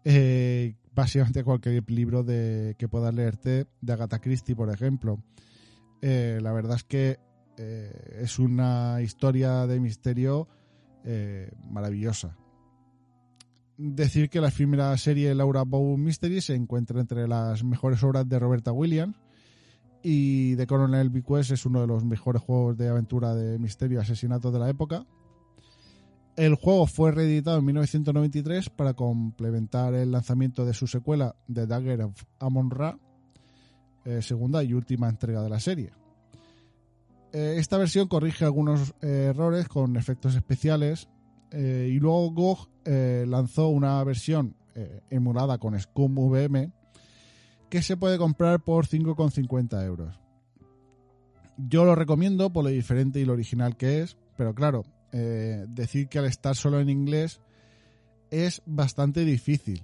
[0.03, 5.23] eh, básicamente cualquier libro de, que puedas leerte de Agatha Christie, por ejemplo.
[6.01, 7.19] Eh, la verdad es que
[7.57, 10.47] eh, es una historia de misterio
[11.05, 12.37] eh, maravillosa.
[13.77, 18.37] Decir que la primera serie Laura Bow Mystery se encuentra entre las mejores obras de
[18.37, 19.15] Roberta Williams
[20.03, 24.01] y The Colonel Bequest es uno de los mejores juegos de aventura de misterio y
[24.01, 25.05] asesinato de la época.
[26.39, 32.03] El juego fue reeditado en 1993 para complementar el lanzamiento de su secuela The Dagger
[32.03, 32.97] of Amon Ra,
[34.05, 35.91] eh, segunda y última entrega de la serie.
[37.33, 41.09] Eh, esta versión corrige algunos eh, errores con efectos especiales
[41.51, 42.69] y luego GOG
[43.27, 44.55] lanzó una versión
[45.09, 46.71] emulada con Scum VM
[47.69, 50.17] que se puede comprar por 5,50 euros.
[51.57, 56.07] Yo lo recomiendo por lo diferente y lo original que es, pero claro, eh, decir
[56.07, 57.41] que al estar solo en inglés
[58.29, 59.83] es bastante difícil.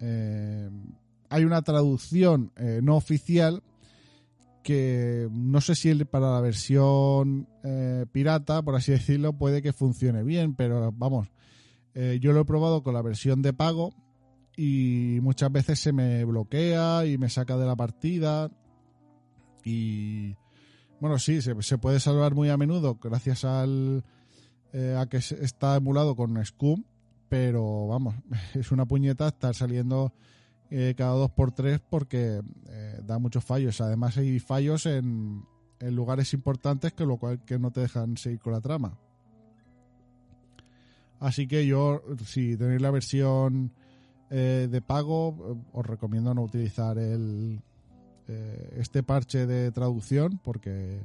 [0.00, 0.70] Eh,
[1.28, 3.62] hay una traducción eh, no oficial
[4.62, 7.46] que no sé si para la versión
[8.12, 11.28] pirata, por así decirlo, puede que funcione bien, pero vamos,
[11.94, 13.92] yo lo he probado con la versión de pago
[14.56, 18.50] y muchas veces se me bloquea y me saca de la partida
[19.64, 20.34] y
[20.98, 24.02] bueno sí se, se puede salvar muy a menudo gracias al
[24.76, 26.82] eh, a que está emulado con Scum
[27.28, 28.16] pero vamos
[28.54, 30.12] es una puñeta estar saliendo
[30.68, 33.80] eh, cada dos por tres porque eh, da muchos fallos.
[33.80, 35.44] Además hay fallos en,
[35.78, 38.98] en lugares importantes que lo cual que no te dejan seguir con la trama.
[41.20, 43.72] Así que yo si tenéis la versión
[44.28, 47.62] de pago, os recomiendo no utilizar el,
[48.76, 50.98] este parche de traducción porque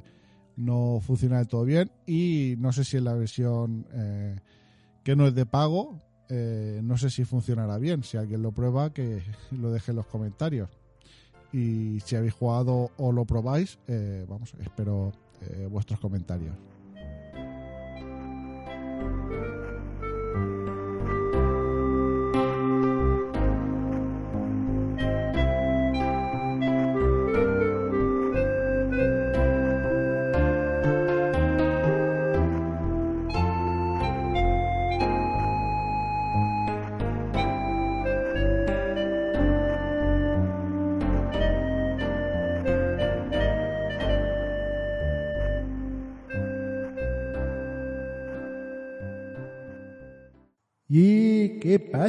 [0.60, 4.36] no funciona del todo bien y no sé si en la versión eh,
[5.02, 5.98] que no es de pago
[6.32, 8.04] eh, no sé si funcionará bien.
[8.04, 10.70] Si alguien lo prueba que lo deje en los comentarios.
[11.52, 16.54] Y si habéis jugado o lo probáis eh, vamos espero eh, vuestros comentarios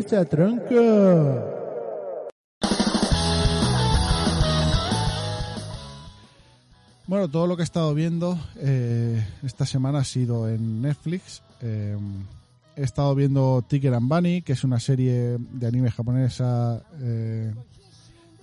[0.04, 0.76] pasa, tronco?
[7.08, 11.43] Bueno, todo lo que he estado viendo eh, esta semana ha sido en Netflix.
[11.62, 11.97] Eh,
[12.76, 17.54] he estado viendo Tiger and Bunny, que es una serie de anime japonesa eh,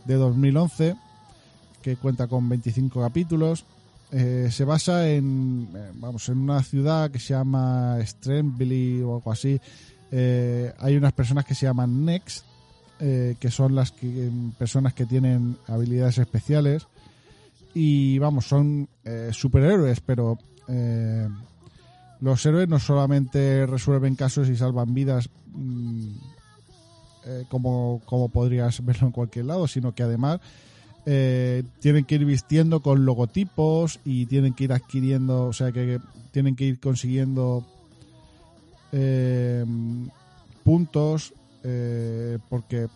[0.05, 0.97] de 2011,
[1.81, 3.65] que cuenta con 25 capítulos.
[4.11, 5.69] Se basa en,
[6.01, 9.61] vamos, en una ciudad que se llama Strembly o algo así.
[10.11, 12.45] Eh, hay unas personas que se llaman Next,
[13.01, 16.87] eh, que son las que, personas que tienen habilidades especiales
[17.75, 20.39] y vamos, son eh, superhéroes, pero
[20.69, 21.29] eh,
[22.21, 26.09] los héroes no solamente resuelven casos y salvan vidas mm,
[27.27, 30.41] eh, como, como podrías verlo en cualquier lado, sino que además
[31.07, 36.01] eh, tienen que ir vistiendo con logotipos y tienen que ir adquiriendo, o sea, que
[36.33, 37.65] tienen que ir consiguiendo
[38.93, 39.65] eh,
[40.65, 41.33] puntos
[41.65, 42.87] eh, porque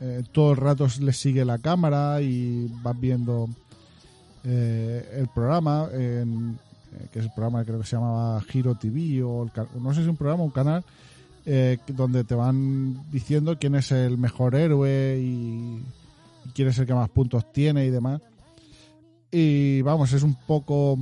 [0.00, 3.48] eh, todo el rato les sigue la cámara y vas viendo
[4.44, 6.58] eh, el programa, en-
[6.92, 9.50] eh, que es el programa creo que se llamaba Giro TV o el
[9.82, 10.84] no sé si es un programa un canal
[11.44, 15.82] eh, que- donde te van diciendo quién es el mejor héroe y,
[16.44, 18.20] y quién es el que más puntos tiene y demás.
[19.30, 20.98] Y vamos, es un poco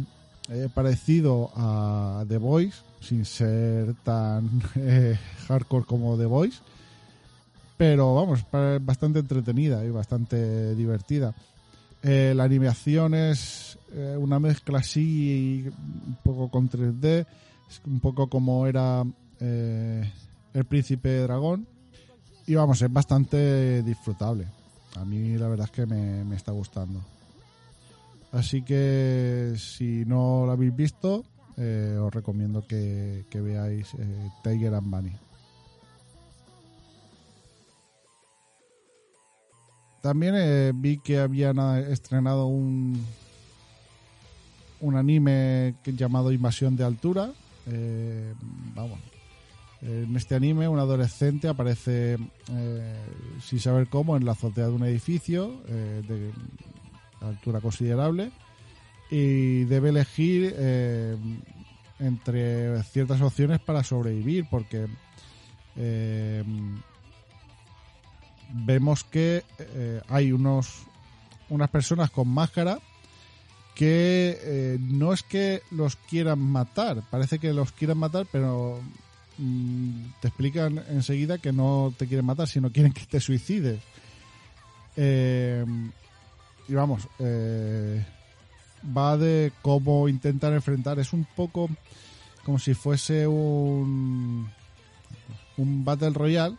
[0.75, 5.19] parecido a The Voice, sin ser tan eh,
[5.49, 6.59] hardcore como The Voice.
[7.77, 8.45] Pero vamos,
[8.81, 11.35] bastante entretenida y bastante divertida.
[12.03, 15.65] Eh, la animación es eh, una mezcla así,
[16.07, 17.27] un poco con 3D,
[17.69, 19.03] es un poco como era
[19.41, 20.13] eh,
[20.53, 21.67] El Príncipe Dragón.
[22.47, 24.47] Y vamos, es bastante disfrutable.
[24.97, 27.01] A mí la verdad es que me está gustando.
[28.35, 31.25] Así que si no lo habéis visto,
[31.57, 35.13] eh, os recomiendo que, veáis eh, Tiger and Bunny.
[40.03, 43.01] También eh, vi que habían eh, estrenado un
[44.81, 47.33] un anime llamado Invasión de Altura.
[48.75, 48.99] Vamos,
[49.81, 52.19] En este anime, un adolescente aparece
[53.43, 56.33] sin saber cómo en la azotea de un edificio de
[57.29, 58.31] altura considerable
[59.11, 61.17] y debe elegir eh,
[61.99, 64.87] entre ciertas opciones para sobrevivir porque
[65.77, 66.43] eh,
[68.53, 70.83] vemos que eh, hay unos
[71.49, 72.79] unas personas con máscara
[73.75, 78.81] que no es que los quieran matar, parece que los quieran matar, pero
[79.37, 83.81] mm, te explican enseguida que no te quieren matar, sino quieren que te suicides.
[86.69, 88.05] Y vamos, eh,
[88.97, 91.69] va de cómo intentar enfrentar, es un poco
[92.45, 94.51] como si fuese un,
[95.57, 96.57] un Battle Royale.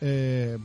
[0.00, 0.58] Eh,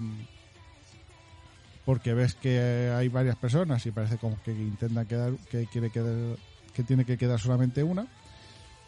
[1.86, 6.38] porque ves que hay varias personas y parece como que intentan quedar, que quiere quedar,
[6.74, 8.08] que tiene que quedar solamente una.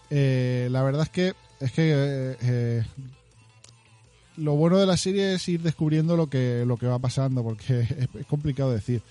[0.09, 2.83] Eh, la verdad es que es que eh, eh,
[4.37, 7.81] lo bueno de la serie es ir descubriendo lo que lo que va pasando porque
[8.13, 9.01] es, complicado decir.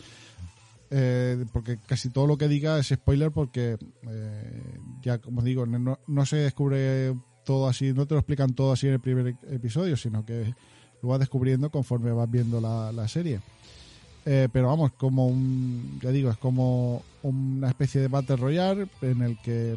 [0.89, 3.77] Eh, porque casi todo lo que diga es spoiler porque
[4.09, 4.63] eh,
[5.03, 7.13] ya como digo no, no se descubre
[7.45, 10.55] todo así no te lo explican todo así en el primer episodio sino que
[11.03, 13.41] lo vas descubriendo conforme vas viendo la, la serie
[14.29, 19.23] Eh, pero vamos como un ya digo es como una especie de battle royale en
[19.23, 19.77] el que eh,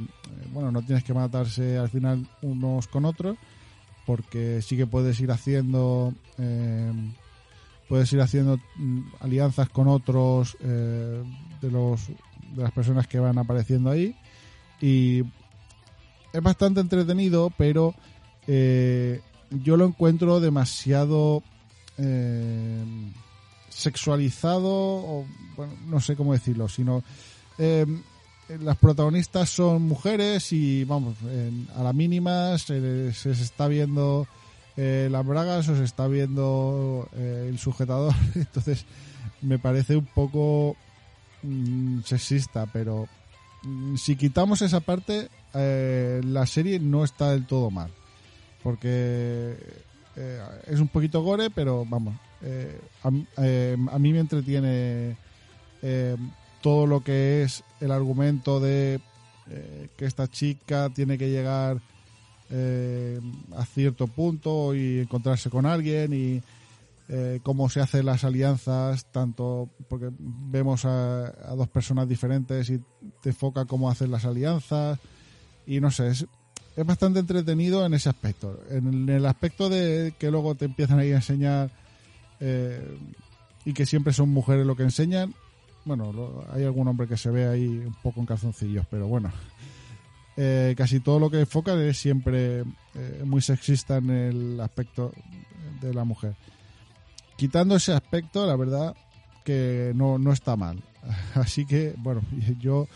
[0.51, 3.37] bueno no tienes que matarse al final unos con otros
[4.09, 6.91] porque sí que puedes ir haciendo eh,
[7.87, 11.23] puedes ir haciendo mm, alianzas con otros eh,
[11.61, 14.15] de los de las personas que van apareciendo ahí.
[14.81, 15.19] Y
[16.33, 17.93] es bastante entretenido pero
[18.47, 21.43] eh, yo lo encuentro demasiado
[23.69, 27.03] sexualizado o bueno, no sé cómo decirlo sino
[28.61, 34.27] las protagonistas son mujeres y vamos en- a la mínima se, se está viendo
[34.77, 38.13] eh, las bragas o se está viendo eh, el sujetador.
[38.35, 38.85] Entonces
[39.41, 40.75] me parece un poco
[41.43, 43.07] mm, sexista pero
[43.63, 47.91] mm, si quitamos esa parte eh, la serie no está del todo mal.
[48.63, 49.55] Porque
[50.67, 52.13] es un poquito gore pero vamos
[53.01, 55.15] a, a mí me entretiene
[56.61, 58.99] todo lo que es el argumento de
[59.49, 61.81] eh, que esta chica tiene que llegar
[62.51, 63.19] eh,
[63.55, 66.41] a cierto punto y encontrarse con alguien y
[67.07, 72.79] eh, cómo se hacen las alianzas, tanto porque vemos a, a dos personas diferentes y
[73.23, 74.99] te enfoca cómo hacen las alianzas
[75.65, 76.27] y no sé, es,
[76.75, 78.61] es bastante entretenido en ese aspecto.
[78.69, 81.71] En, el aspecto de que luego te empiezan ahí a enseñar
[83.65, 85.33] y que siempre son mujeres lo que enseñan,
[85.85, 89.31] bueno, lo- hay algún hombre que se ve ahí un poco en calzoncillos, pero bueno.
[90.37, 92.61] Eh, casi todo lo que enfocan es siempre
[92.95, 95.11] eh, muy sexista en el aspecto
[95.81, 96.35] de la mujer.
[97.35, 98.95] Quitando ese aspecto, la verdad
[99.43, 100.81] que no, no está mal.
[101.35, 102.21] Así que, bueno,
[102.61, 102.87] yo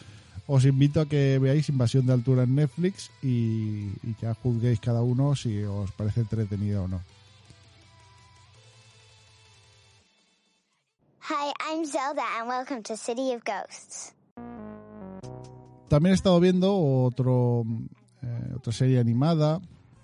[0.47, 3.87] os invito a que veáis Invasión de Altura en Netflix y,
[4.21, 7.01] ya juzguéis cada uno si os parece entretenido o no.
[11.25, 14.13] Hi, I'm Zelda, and welcome to City of Ghosts.
[15.87, 17.63] También he estado viendo otro,
[18.21, 19.61] eh, otra serie animada.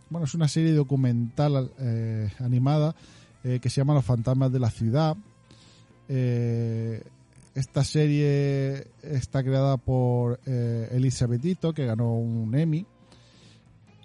[0.09, 2.95] Bueno, es una serie documental eh, animada
[3.43, 5.17] eh, que se llama Los fantasmas de la ciudad.
[6.07, 12.85] Esta serie está creada por Elizabeth Ito, que ganó un Emmy.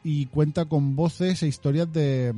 [0.02, 2.34] Y cuenta con voces e historias de,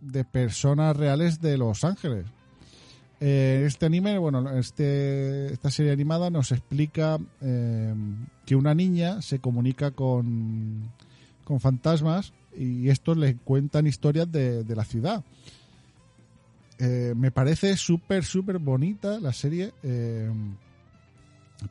[0.00, 2.24] de personas reales de Los Ángeles.
[3.24, 7.94] Eh, este anime, bueno, este, esta serie animada nos explica eh,
[8.44, 10.90] que una niña se comunica con,
[11.44, 15.22] con fantasmas y estos le cuentan historias de, de la ciudad.
[16.80, 20.28] Eh, me parece súper, súper bonita la serie eh,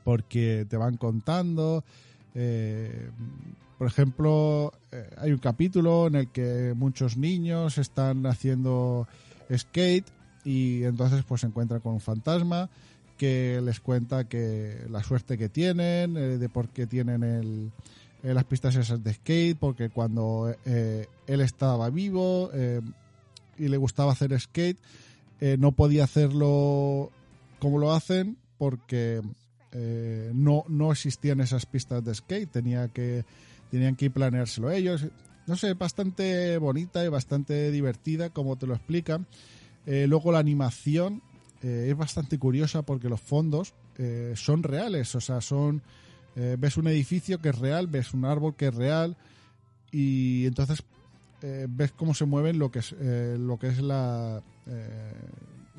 [0.06, 1.84] porque te van contando.
[3.78, 4.72] por ejemplo,
[5.18, 9.06] hay un capítulo en el que muchos niños están haciendo
[9.54, 10.08] skate
[10.44, 12.70] y entonces pues se encuentran con un fantasma
[13.22, 17.72] que les cuenta que la suerte que tienen, eh, de por qué tienen el,
[18.24, 22.50] eh, las pistas esas de skate, porque cuando eh, él estaba vivo
[23.60, 24.80] y le gustaba hacer skate,
[25.60, 27.12] no podía hacerlo
[27.60, 29.22] como lo hacen porque
[30.34, 33.24] no, no existían esas pistas de skate, tenía que,
[33.70, 35.06] tenían que planeárselo ellos.
[35.46, 39.28] No sé, bastante bonita y bastante divertida como te lo explican.
[39.86, 41.22] Eh, luego la animación
[41.64, 45.84] eh, es bastante curiosa porque los fondos eh, son reales, o sea, son
[46.36, 49.16] eh, ves un edificio que es real, ves un árbol que es real
[49.92, 50.84] y entonces
[51.70, 54.44] ves cómo se mueven lo que es lo que es la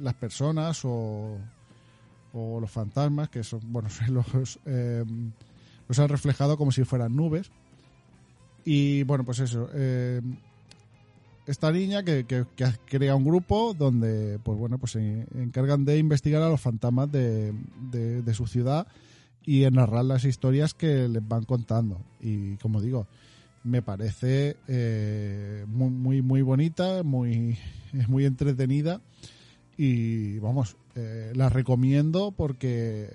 [0.01, 1.39] las personas o,
[2.33, 4.59] o los fantasmas que son bueno los
[5.89, 7.51] los han reflejado como si fueran nubes.
[8.65, 9.71] Y bueno pues eso
[11.47, 12.25] esta niña que,
[12.87, 17.53] crea un grupo donde pues bueno pues se encargan de investigar a los fantasmas de,
[18.35, 18.87] su ciudad
[19.45, 22.01] y narrar las historias que les van contando.
[22.21, 23.07] Y como digo
[23.65, 27.59] me parece eh, muy muy muy bonita muy
[28.09, 29.01] muy entretenida
[29.77, 33.09] y vamos eh, la recomiendo porque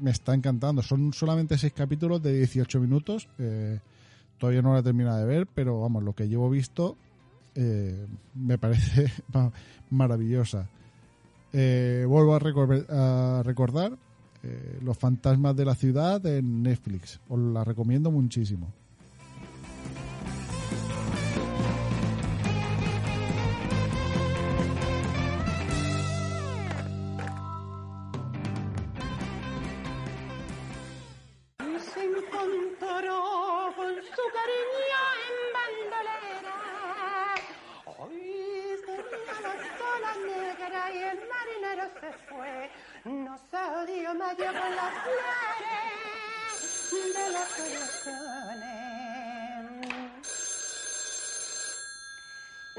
[0.00, 0.82] me está encantando.
[0.82, 3.80] Son solamente seis capítulos de 18 minutos eh,
[4.38, 6.96] todavía no la he terminado de ver pero vamos lo que llevo visto
[7.54, 9.52] eh, me parece ma-
[9.90, 10.66] maravillosa
[11.52, 13.92] Eh, vuelvo a, a recordar
[14.44, 17.18] eh, Los fantasmas de la ciudad en Netflix.
[17.28, 18.72] Os la recomiendo muchísimo.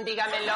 [0.06, 0.54] Dígamelo.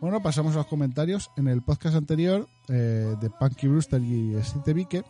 [0.00, 1.30] Bueno, pasamos a los comentarios.
[1.36, 5.02] En el podcast anterior eh, de Punky Brewster y Steve Vique,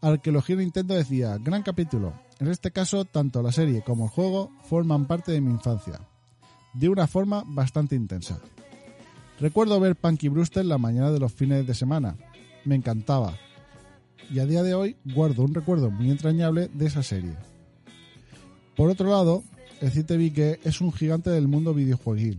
[0.00, 2.14] Arqueología Nintendo decía, gran capítulo.
[2.40, 6.00] En este caso, tanto la serie como el juego forman parte de mi infancia,
[6.74, 8.40] de una forma bastante intensa.
[9.38, 12.16] Recuerdo ver Punky Brewster la mañana de los fines de semana.
[12.64, 13.38] Me encantaba.
[14.30, 17.34] Y a día de hoy guardo un recuerdo muy entrañable de esa serie.
[18.76, 19.42] Por otro lado,
[19.80, 22.38] el Cite Vique es un gigante del mundo videojueguil.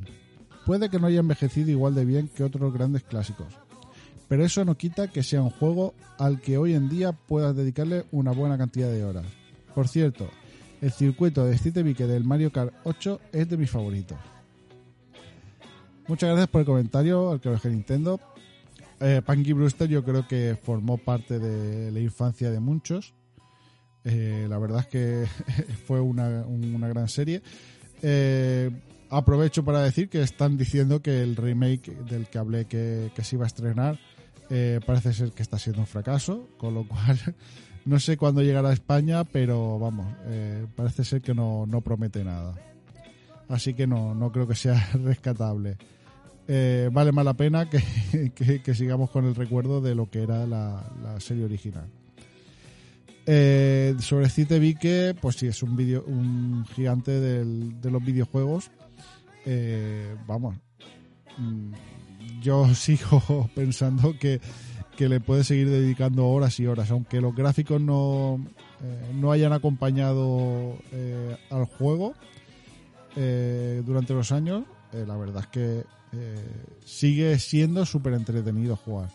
[0.66, 3.48] Puede que no haya envejecido igual de bien que otros grandes clásicos,
[4.28, 8.06] pero eso no quita que sea un juego al que hoy en día puedas dedicarle
[8.12, 9.26] una buena cantidad de horas.
[9.74, 10.30] Por cierto,
[10.82, 14.18] el circuito de Cite Vique del Mario Kart 8 es de mis favoritos.
[16.08, 18.20] Muchas gracias por el comentario, al que Nintendo.
[19.02, 23.14] Eh, Punky Brewster yo creo que formó parte de la infancia de muchos.
[24.04, 25.26] Eh, la verdad es que
[25.86, 27.42] fue una, una gran serie.
[28.02, 28.70] Eh,
[29.10, 33.36] aprovecho para decir que están diciendo que el remake del que hablé que, que se
[33.36, 34.00] iba a estrenar
[34.50, 37.20] eh, parece ser que está siendo un fracaso, con lo cual
[37.86, 40.08] no sé cuándo llegará a España, pero vamos,
[40.76, 42.56] parece ser que no, no promete nada.
[43.48, 45.78] Así que no, no creo que sea rescatable.
[46.52, 47.70] Eh, vale más la pena
[48.36, 51.86] que, que- sigamos con el recuerdo de lo que era la, la serie original.
[53.28, 58.72] Eh, sobre Cite Vique, pues sí, es un, video, un gigante del- de los videojuegos.
[59.46, 60.56] Eh, vamos,
[61.38, 61.72] mm,
[62.42, 64.42] yo sigo pensando que,
[64.98, 68.44] que le puede seguir dedicando horas y horas, aunque los gráficos no,
[69.14, 70.76] no hayan acompañado
[71.52, 72.16] al juego
[73.86, 74.64] durante los años.
[74.94, 75.84] la verdad es que
[76.14, 79.10] eh, sigue siendo súper entretenido jugar.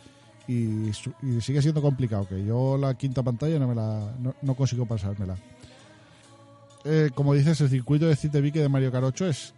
[0.46, 0.90] Y,
[1.22, 5.36] y sigue siendo complicado que yo la quinta pantalla no me la no, consigo pasármela.
[6.84, 9.54] Eh, como dices el circuito de Cite Vique de Mario Kart 8 es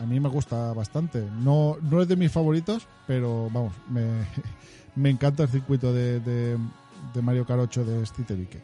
[0.00, 1.20] a mí me gusta bastante.
[1.40, 4.06] No, no es de mis favoritos pero vamos me,
[4.94, 6.58] me encanta el circuito de, de,
[7.20, 8.60] Mario Kart 8 de Cite Vique.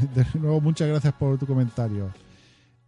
[0.14, 2.12] De nuevo muchas gracias por tu comentario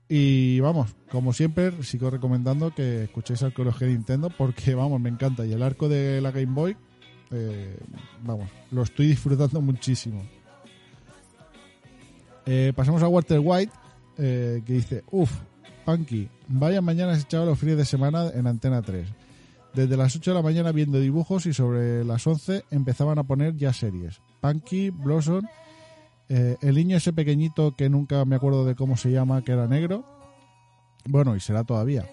[0.08, 5.46] y vamos, como siempre, sigo recomendando que escuchéis Arqueología de Nintendo porque, vamos, me encanta.
[5.46, 6.76] Y el arco de la Game Boy,
[7.30, 7.78] eh,
[8.22, 10.22] vamos, lo estoy disfrutando muchísimo.
[12.46, 13.72] Eh, pasamos a Walter White,
[14.18, 15.32] eh, que dice, uff,
[15.86, 19.08] Punky, vaya mañana se echaba los fines de semana en Antena 3.
[19.72, 23.56] Desde las 8 de la mañana viendo dibujos y sobre las 11 empezaban a poner
[23.56, 24.20] ya series.
[24.40, 25.46] Punky, Blossom,
[26.28, 29.66] eh, el niño ese pequeñito que nunca me acuerdo de cómo se llama, que era
[29.66, 30.04] negro.
[31.06, 32.06] Bueno, y será todavía.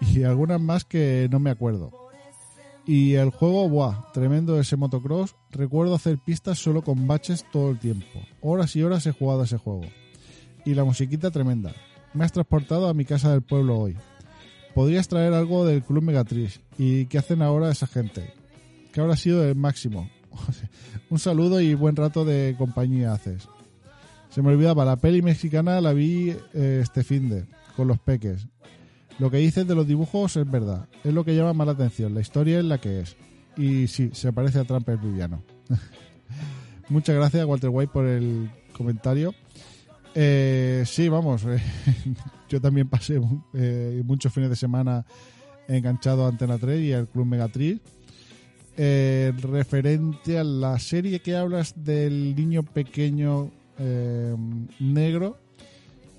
[0.00, 1.92] Y algunas más que no me acuerdo.
[2.86, 5.34] Y el juego, buah, tremendo ese motocross.
[5.50, 8.20] Recuerdo hacer pistas solo con baches todo el tiempo.
[8.42, 9.82] Horas y horas he jugado ese juego.
[10.64, 11.72] Y la musiquita tremenda.
[12.12, 13.96] Me has transportado a mi casa del pueblo hoy.
[14.74, 16.60] Podrías traer algo del Club Megatriz.
[16.76, 18.34] ¿Y qué hacen ahora esa gente?
[18.92, 20.10] Que habrá sido el máximo.
[21.10, 23.48] Un saludo y buen rato de compañía haces.
[24.30, 27.44] Se me olvidaba, la peli mexicana la vi eh, este fin de,
[27.76, 28.48] con los peques.
[29.18, 32.14] Lo que dices de los dibujos es verdad, es lo que llama más la atención,
[32.14, 33.16] la historia es la que es.
[33.56, 35.44] Y sí, se parece a Trump el Viviano.
[36.88, 39.34] Muchas gracias, Walter White, por el comentario.
[40.14, 41.42] Eh, sí, vamos.
[42.48, 43.20] yo también pasé
[43.54, 45.04] eh, muchos fines de semana
[45.68, 47.80] enganchado a Antena 3 y al Club Megatriz.
[48.76, 54.34] Eh, referente a la serie que hablas del niño pequeño eh,
[54.80, 55.38] negro.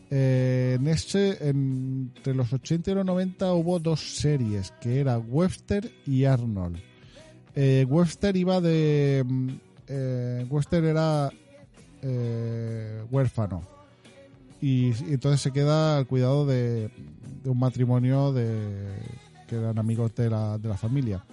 [0.10, 5.92] eh, en ese, entre los 80 y los 90 hubo dos series, que era Webster
[6.06, 6.78] y Arnold.
[7.56, 9.26] Webster iba de...
[10.50, 11.32] Webster era
[13.12, 13.64] huérfano.
[14.62, 16.90] Y, y entonces se queda al cuidado de,
[17.44, 18.96] de un matrimonio de
[19.48, 21.24] que eran amigos de la, de la familia.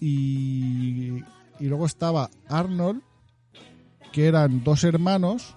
[0.00, 1.22] Y,
[1.58, 3.02] y luego estaba Arnold,
[4.12, 5.56] que eran dos hermanos,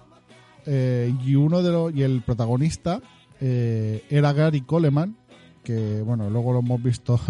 [0.66, 3.00] eh, y uno de los, y el protagonista
[3.40, 5.16] eh, era Gary Coleman,
[5.62, 7.20] que bueno, luego lo hemos visto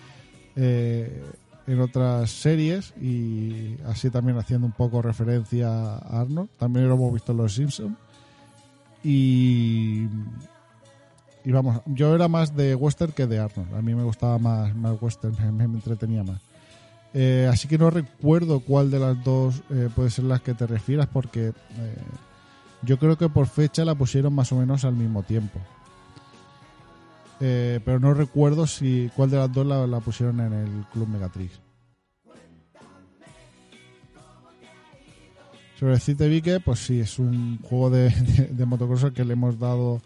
[0.56, 1.22] eh,
[1.66, 6.50] en otras series y así también haciendo un poco referencia a Arnold.
[6.58, 7.96] También lo hemos visto en Los Simpsons.
[9.02, 10.06] Y,
[11.44, 13.74] y vamos, yo era más de western que de Arnold.
[13.74, 16.40] A mí me gustaba más, más western, me, me entretenía más.
[17.16, 20.66] Eh, así que no recuerdo cuál de las dos eh, puede ser las que te
[20.66, 21.96] refieras porque eh,
[22.82, 25.60] yo creo que por fecha la pusieron más o menos al mismo tiempo.
[27.40, 31.60] Eh, pero no recuerdo si cuál de las dos la, pusieron en el Club Megatrix.
[35.78, 38.12] Sobre Cite Vique, pues sí, es un juego de,
[38.66, 40.00] motocross que le hemos dado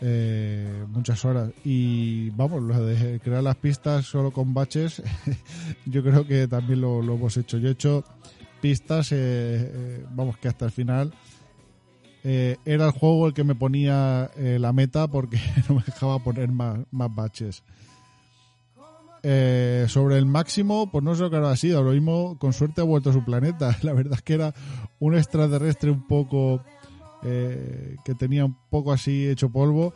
[0.00, 1.50] eh, muchas horas.
[1.64, 5.02] Y vamos, lo de crear las pistas solo con baches,
[5.86, 7.58] yo creo que también lo, hemos hecho.
[7.58, 8.04] Yo he hecho
[8.60, 11.12] pistas, eh, eh, vamos, que hasta el final
[12.22, 16.80] era el juego el que me ponía la meta porque no me dejaba poner más,
[16.90, 17.62] más baches.
[19.22, 21.82] Sobre el máximo, pues no sé lo que habrá sido.
[21.82, 23.78] Lo mismo, con suerte ha vuelto a su planeta.
[23.82, 24.52] La verdad es que era
[24.98, 26.62] un extraterrestre un poco.
[27.22, 29.92] Eh, que tenía un poco así hecho polvo.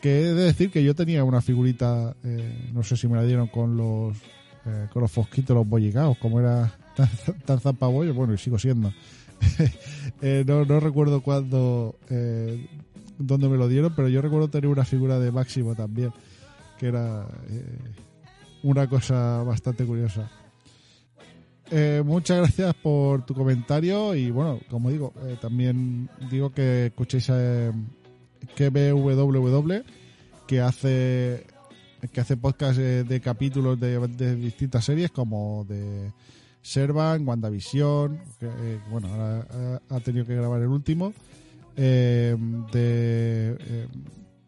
[0.00, 3.24] Que he de decir que yo tenía una figurita, eh, no sé si me la
[3.24, 4.16] dieron con los
[4.64, 7.08] eh, con los fosquitos, los bollicaos, como era tan,
[7.44, 8.92] tan zampabollo, bueno, y sigo siendo.
[10.20, 12.66] Eh, no, no recuerdo cuándo, eh,
[13.18, 16.12] dónde me lo dieron, pero yo recuerdo tener una figura de Máximo también,
[16.76, 17.78] que era eh,
[18.64, 20.28] una cosa bastante curiosa.
[21.70, 27.28] Eh, muchas gracias por tu comentario y bueno, como digo, eh, también digo que escuchéis
[27.28, 27.72] a
[28.56, 29.82] KBWW
[30.46, 31.46] que hace
[32.12, 36.12] que hace podcast eh, de capítulos de, distintas series como de
[36.62, 41.12] Servan, WandaVision, que, eh, bueno, ahora ha, tenido que grabar el último,
[41.76, 42.36] eh,
[42.72, 43.86] de, eh,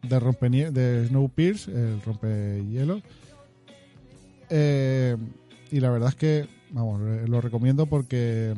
[0.09, 3.03] de, rompenie- de Snowpiercer, el rompehielo.
[4.49, 5.17] Eh,
[5.71, 8.55] y la verdad es que, vamos, lo recomiendo porque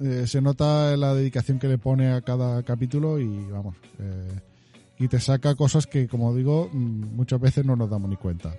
[0.00, 4.40] eh, se nota la dedicación que le pone a cada capítulo y, vamos, eh,
[4.98, 8.54] y te saca cosas que, como digo, mm, muchas veces no nos damos ni cuenta.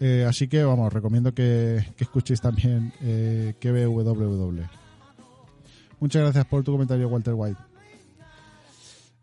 [0.00, 4.62] Eh, así que vamos, recomiendo que, escuchéis también eh, KBWW.
[6.00, 7.60] Muchas gracias por tu comentario, Walter White.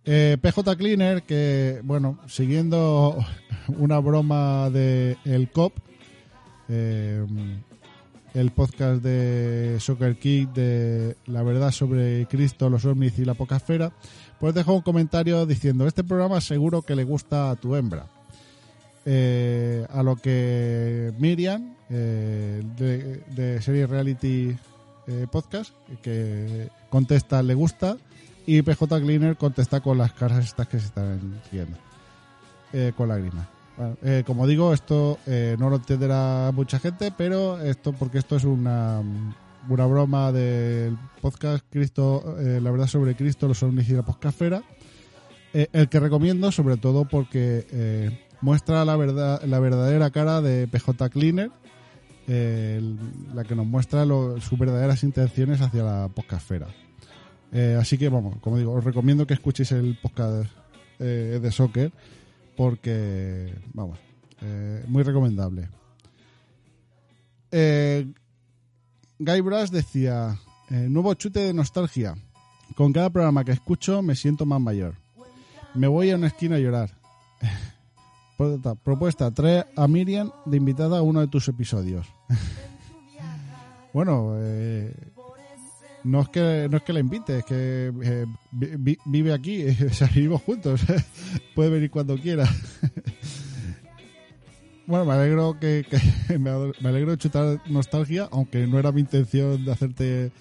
[0.06, 3.18] PJ Cleaner, que bueno, siguiendo
[3.78, 5.74] una broma de El COP,
[6.70, 7.26] eh,
[8.34, 13.58] el podcast de Soccer Kick de la verdad sobre Cristo, los ovnis y la poca
[13.58, 13.92] esfera,
[14.40, 18.06] pues dejó un comentario diciendo, este programa seguro que le gusta a tu hembra.
[19.06, 24.56] Eh, a lo que Miriam, eh, de, de serie reality
[25.08, 27.98] eh, podcast, que contesta le gusta,
[28.46, 31.78] y PJ Cleaner contesta con las caras estas que se están riendo,
[32.74, 33.48] eh, con lágrimas.
[33.80, 38.36] Bueno, eh, como digo, esto eh, no lo entenderá mucha gente, pero esto porque esto
[38.36, 39.02] es una,
[39.70, 44.64] una broma del podcast Cristo, eh, la verdad sobre Cristo, los ovnis y la poscafera,
[45.54, 51.50] el que recomiendo sobre todo porque muestra la verdad, la verdadera cara de PJ Cleaner,
[52.28, 56.68] la que nos muestra sus verdaderas intenciones hacia la poscafera.
[57.80, 60.50] Así que vamos, como digo, os recomiendo que escuchéis el podcast
[61.00, 61.94] de soccer
[62.60, 63.98] porque, vamos,
[64.42, 65.70] eh, muy recomendable.
[67.52, 68.06] Eh,
[69.18, 70.38] Guy Brass decía,
[70.70, 72.18] eh, nuevo chute de nostalgia.
[72.76, 74.96] Con cada programa que escucho me siento más mayor.
[75.74, 76.90] Me voy a una esquina a llorar.
[78.84, 82.08] Propuesta- trae a Miriam de invitada a uno de tus episodios.
[83.94, 84.94] bueno, eh,
[86.04, 89.64] no es que no es que la invite, es que eh, vi- vi- vive aquí,
[90.02, 90.82] o vivimos juntos,
[91.56, 92.48] puede venir cuando quiera.
[94.88, 96.50] Bueno, me alegro que, que- me
[96.90, 100.32] alegro de chutar nostalgia, aunque no era mi intención de hacerte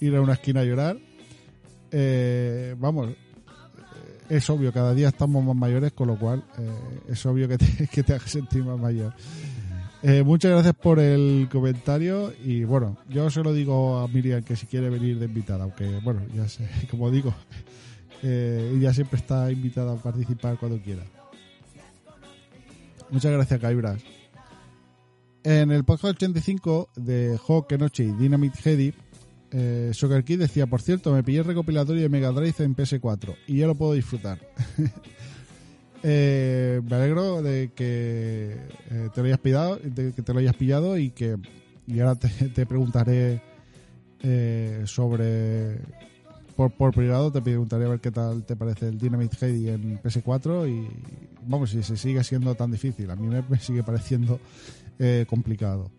[0.00, 0.98] ir a una esquina a llorar.
[1.90, 3.16] Eh, vamos, eh,
[4.30, 6.70] es obvio, cada día estamos más mayores, con lo cual eh,
[7.08, 7.58] es obvio que
[7.92, 9.14] que te hagas sentir más mayor.
[10.02, 14.56] Eh, muchas gracias por el comentario y bueno, yo se lo digo a Miriam que
[14.56, 17.32] si quiere venir de invitada, aunque bueno, ya sé, como digo,
[18.22, 21.04] eh, ella siempre está invitada a participar cuando quiera.
[23.10, 24.02] Muchas gracias, Caibras.
[25.44, 28.94] En el podcast 85 de Hawk, Noche y Dynamite Heady,
[29.52, 33.58] eh, Soccer decía, por cierto, me pillé el recopilatorio de Mega Drive en PS4 y
[33.58, 34.38] ya lo puedo disfrutar.
[36.04, 38.56] Eh, me alegro de que
[38.90, 41.36] eh, te lo hayas pillado, de que te lo hayas pillado y que
[41.86, 42.14] y ahora
[42.54, 43.40] te, preguntaré
[44.22, 45.78] eh, sobre
[46.56, 50.02] por, por privado te preguntaré a ver qué tal te parece el Dynamite Heady en
[50.02, 50.88] PS4 y
[51.46, 53.10] vamos si se sigue siendo tan difícil.
[53.10, 54.40] A mí me, me sigue pareciendo
[54.98, 55.90] eh, complicado.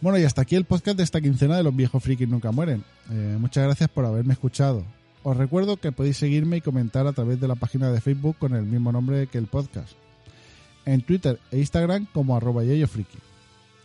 [0.00, 2.84] Bueno y hasta aquí el podcast de esta quincena de los viejos frikis nunca mueren.
[3.10, 4.84] Eh, muchas gracias por haberme escuchado
[5.28, 8.54] os recuerdo que podéis seguirme y comentar a través de la página de Facebook con
[8.54, 9.92] el mismo nombre que el podcast.
[10.86, 12.62] En Twitter e Instagram como arroba.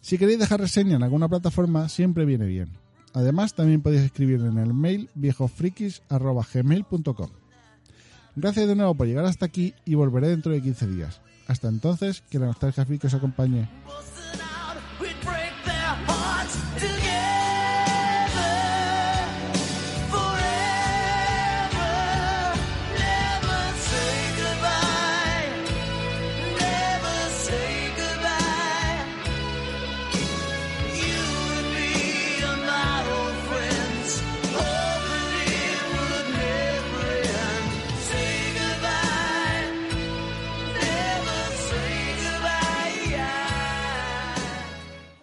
[0.00, 2.78] Si queréis dejar reseña en alguna plataforma, siempre viene bien.
[3.12, 7.30] Además, también podéis escribir en el mail viejofrikis.gmail.com.
[8.36, 11.20] Gracias de nuevo por llegar hasta aquí y volveré dentro de 15 días.
[11.48, 13.68] Hasta entonces, que la nostalgia friki os acompañe.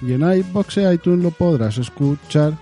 [0.00, 2.56] Y en iBox e iTunes lo podrás escuchar.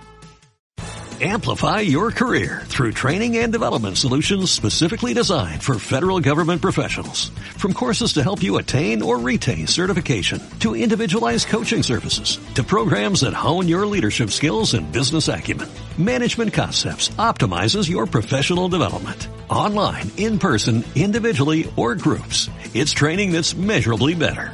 [1.19, 7.29] Amplify your career through training and development solutions specifically designed for federal government professionals.
[7.57, 13.21] From courses to help you attain or retain certification, to individualized coaching services, to programs
[13.21, 15.67] that hone your leadership skills and business acumen,
[15.97, 19.27] Management Concepts optimizes your professional development.
[19.49, 22.47] Online, in person, individually, or groups.
[22.75, 24.53] It's training that's measurably better.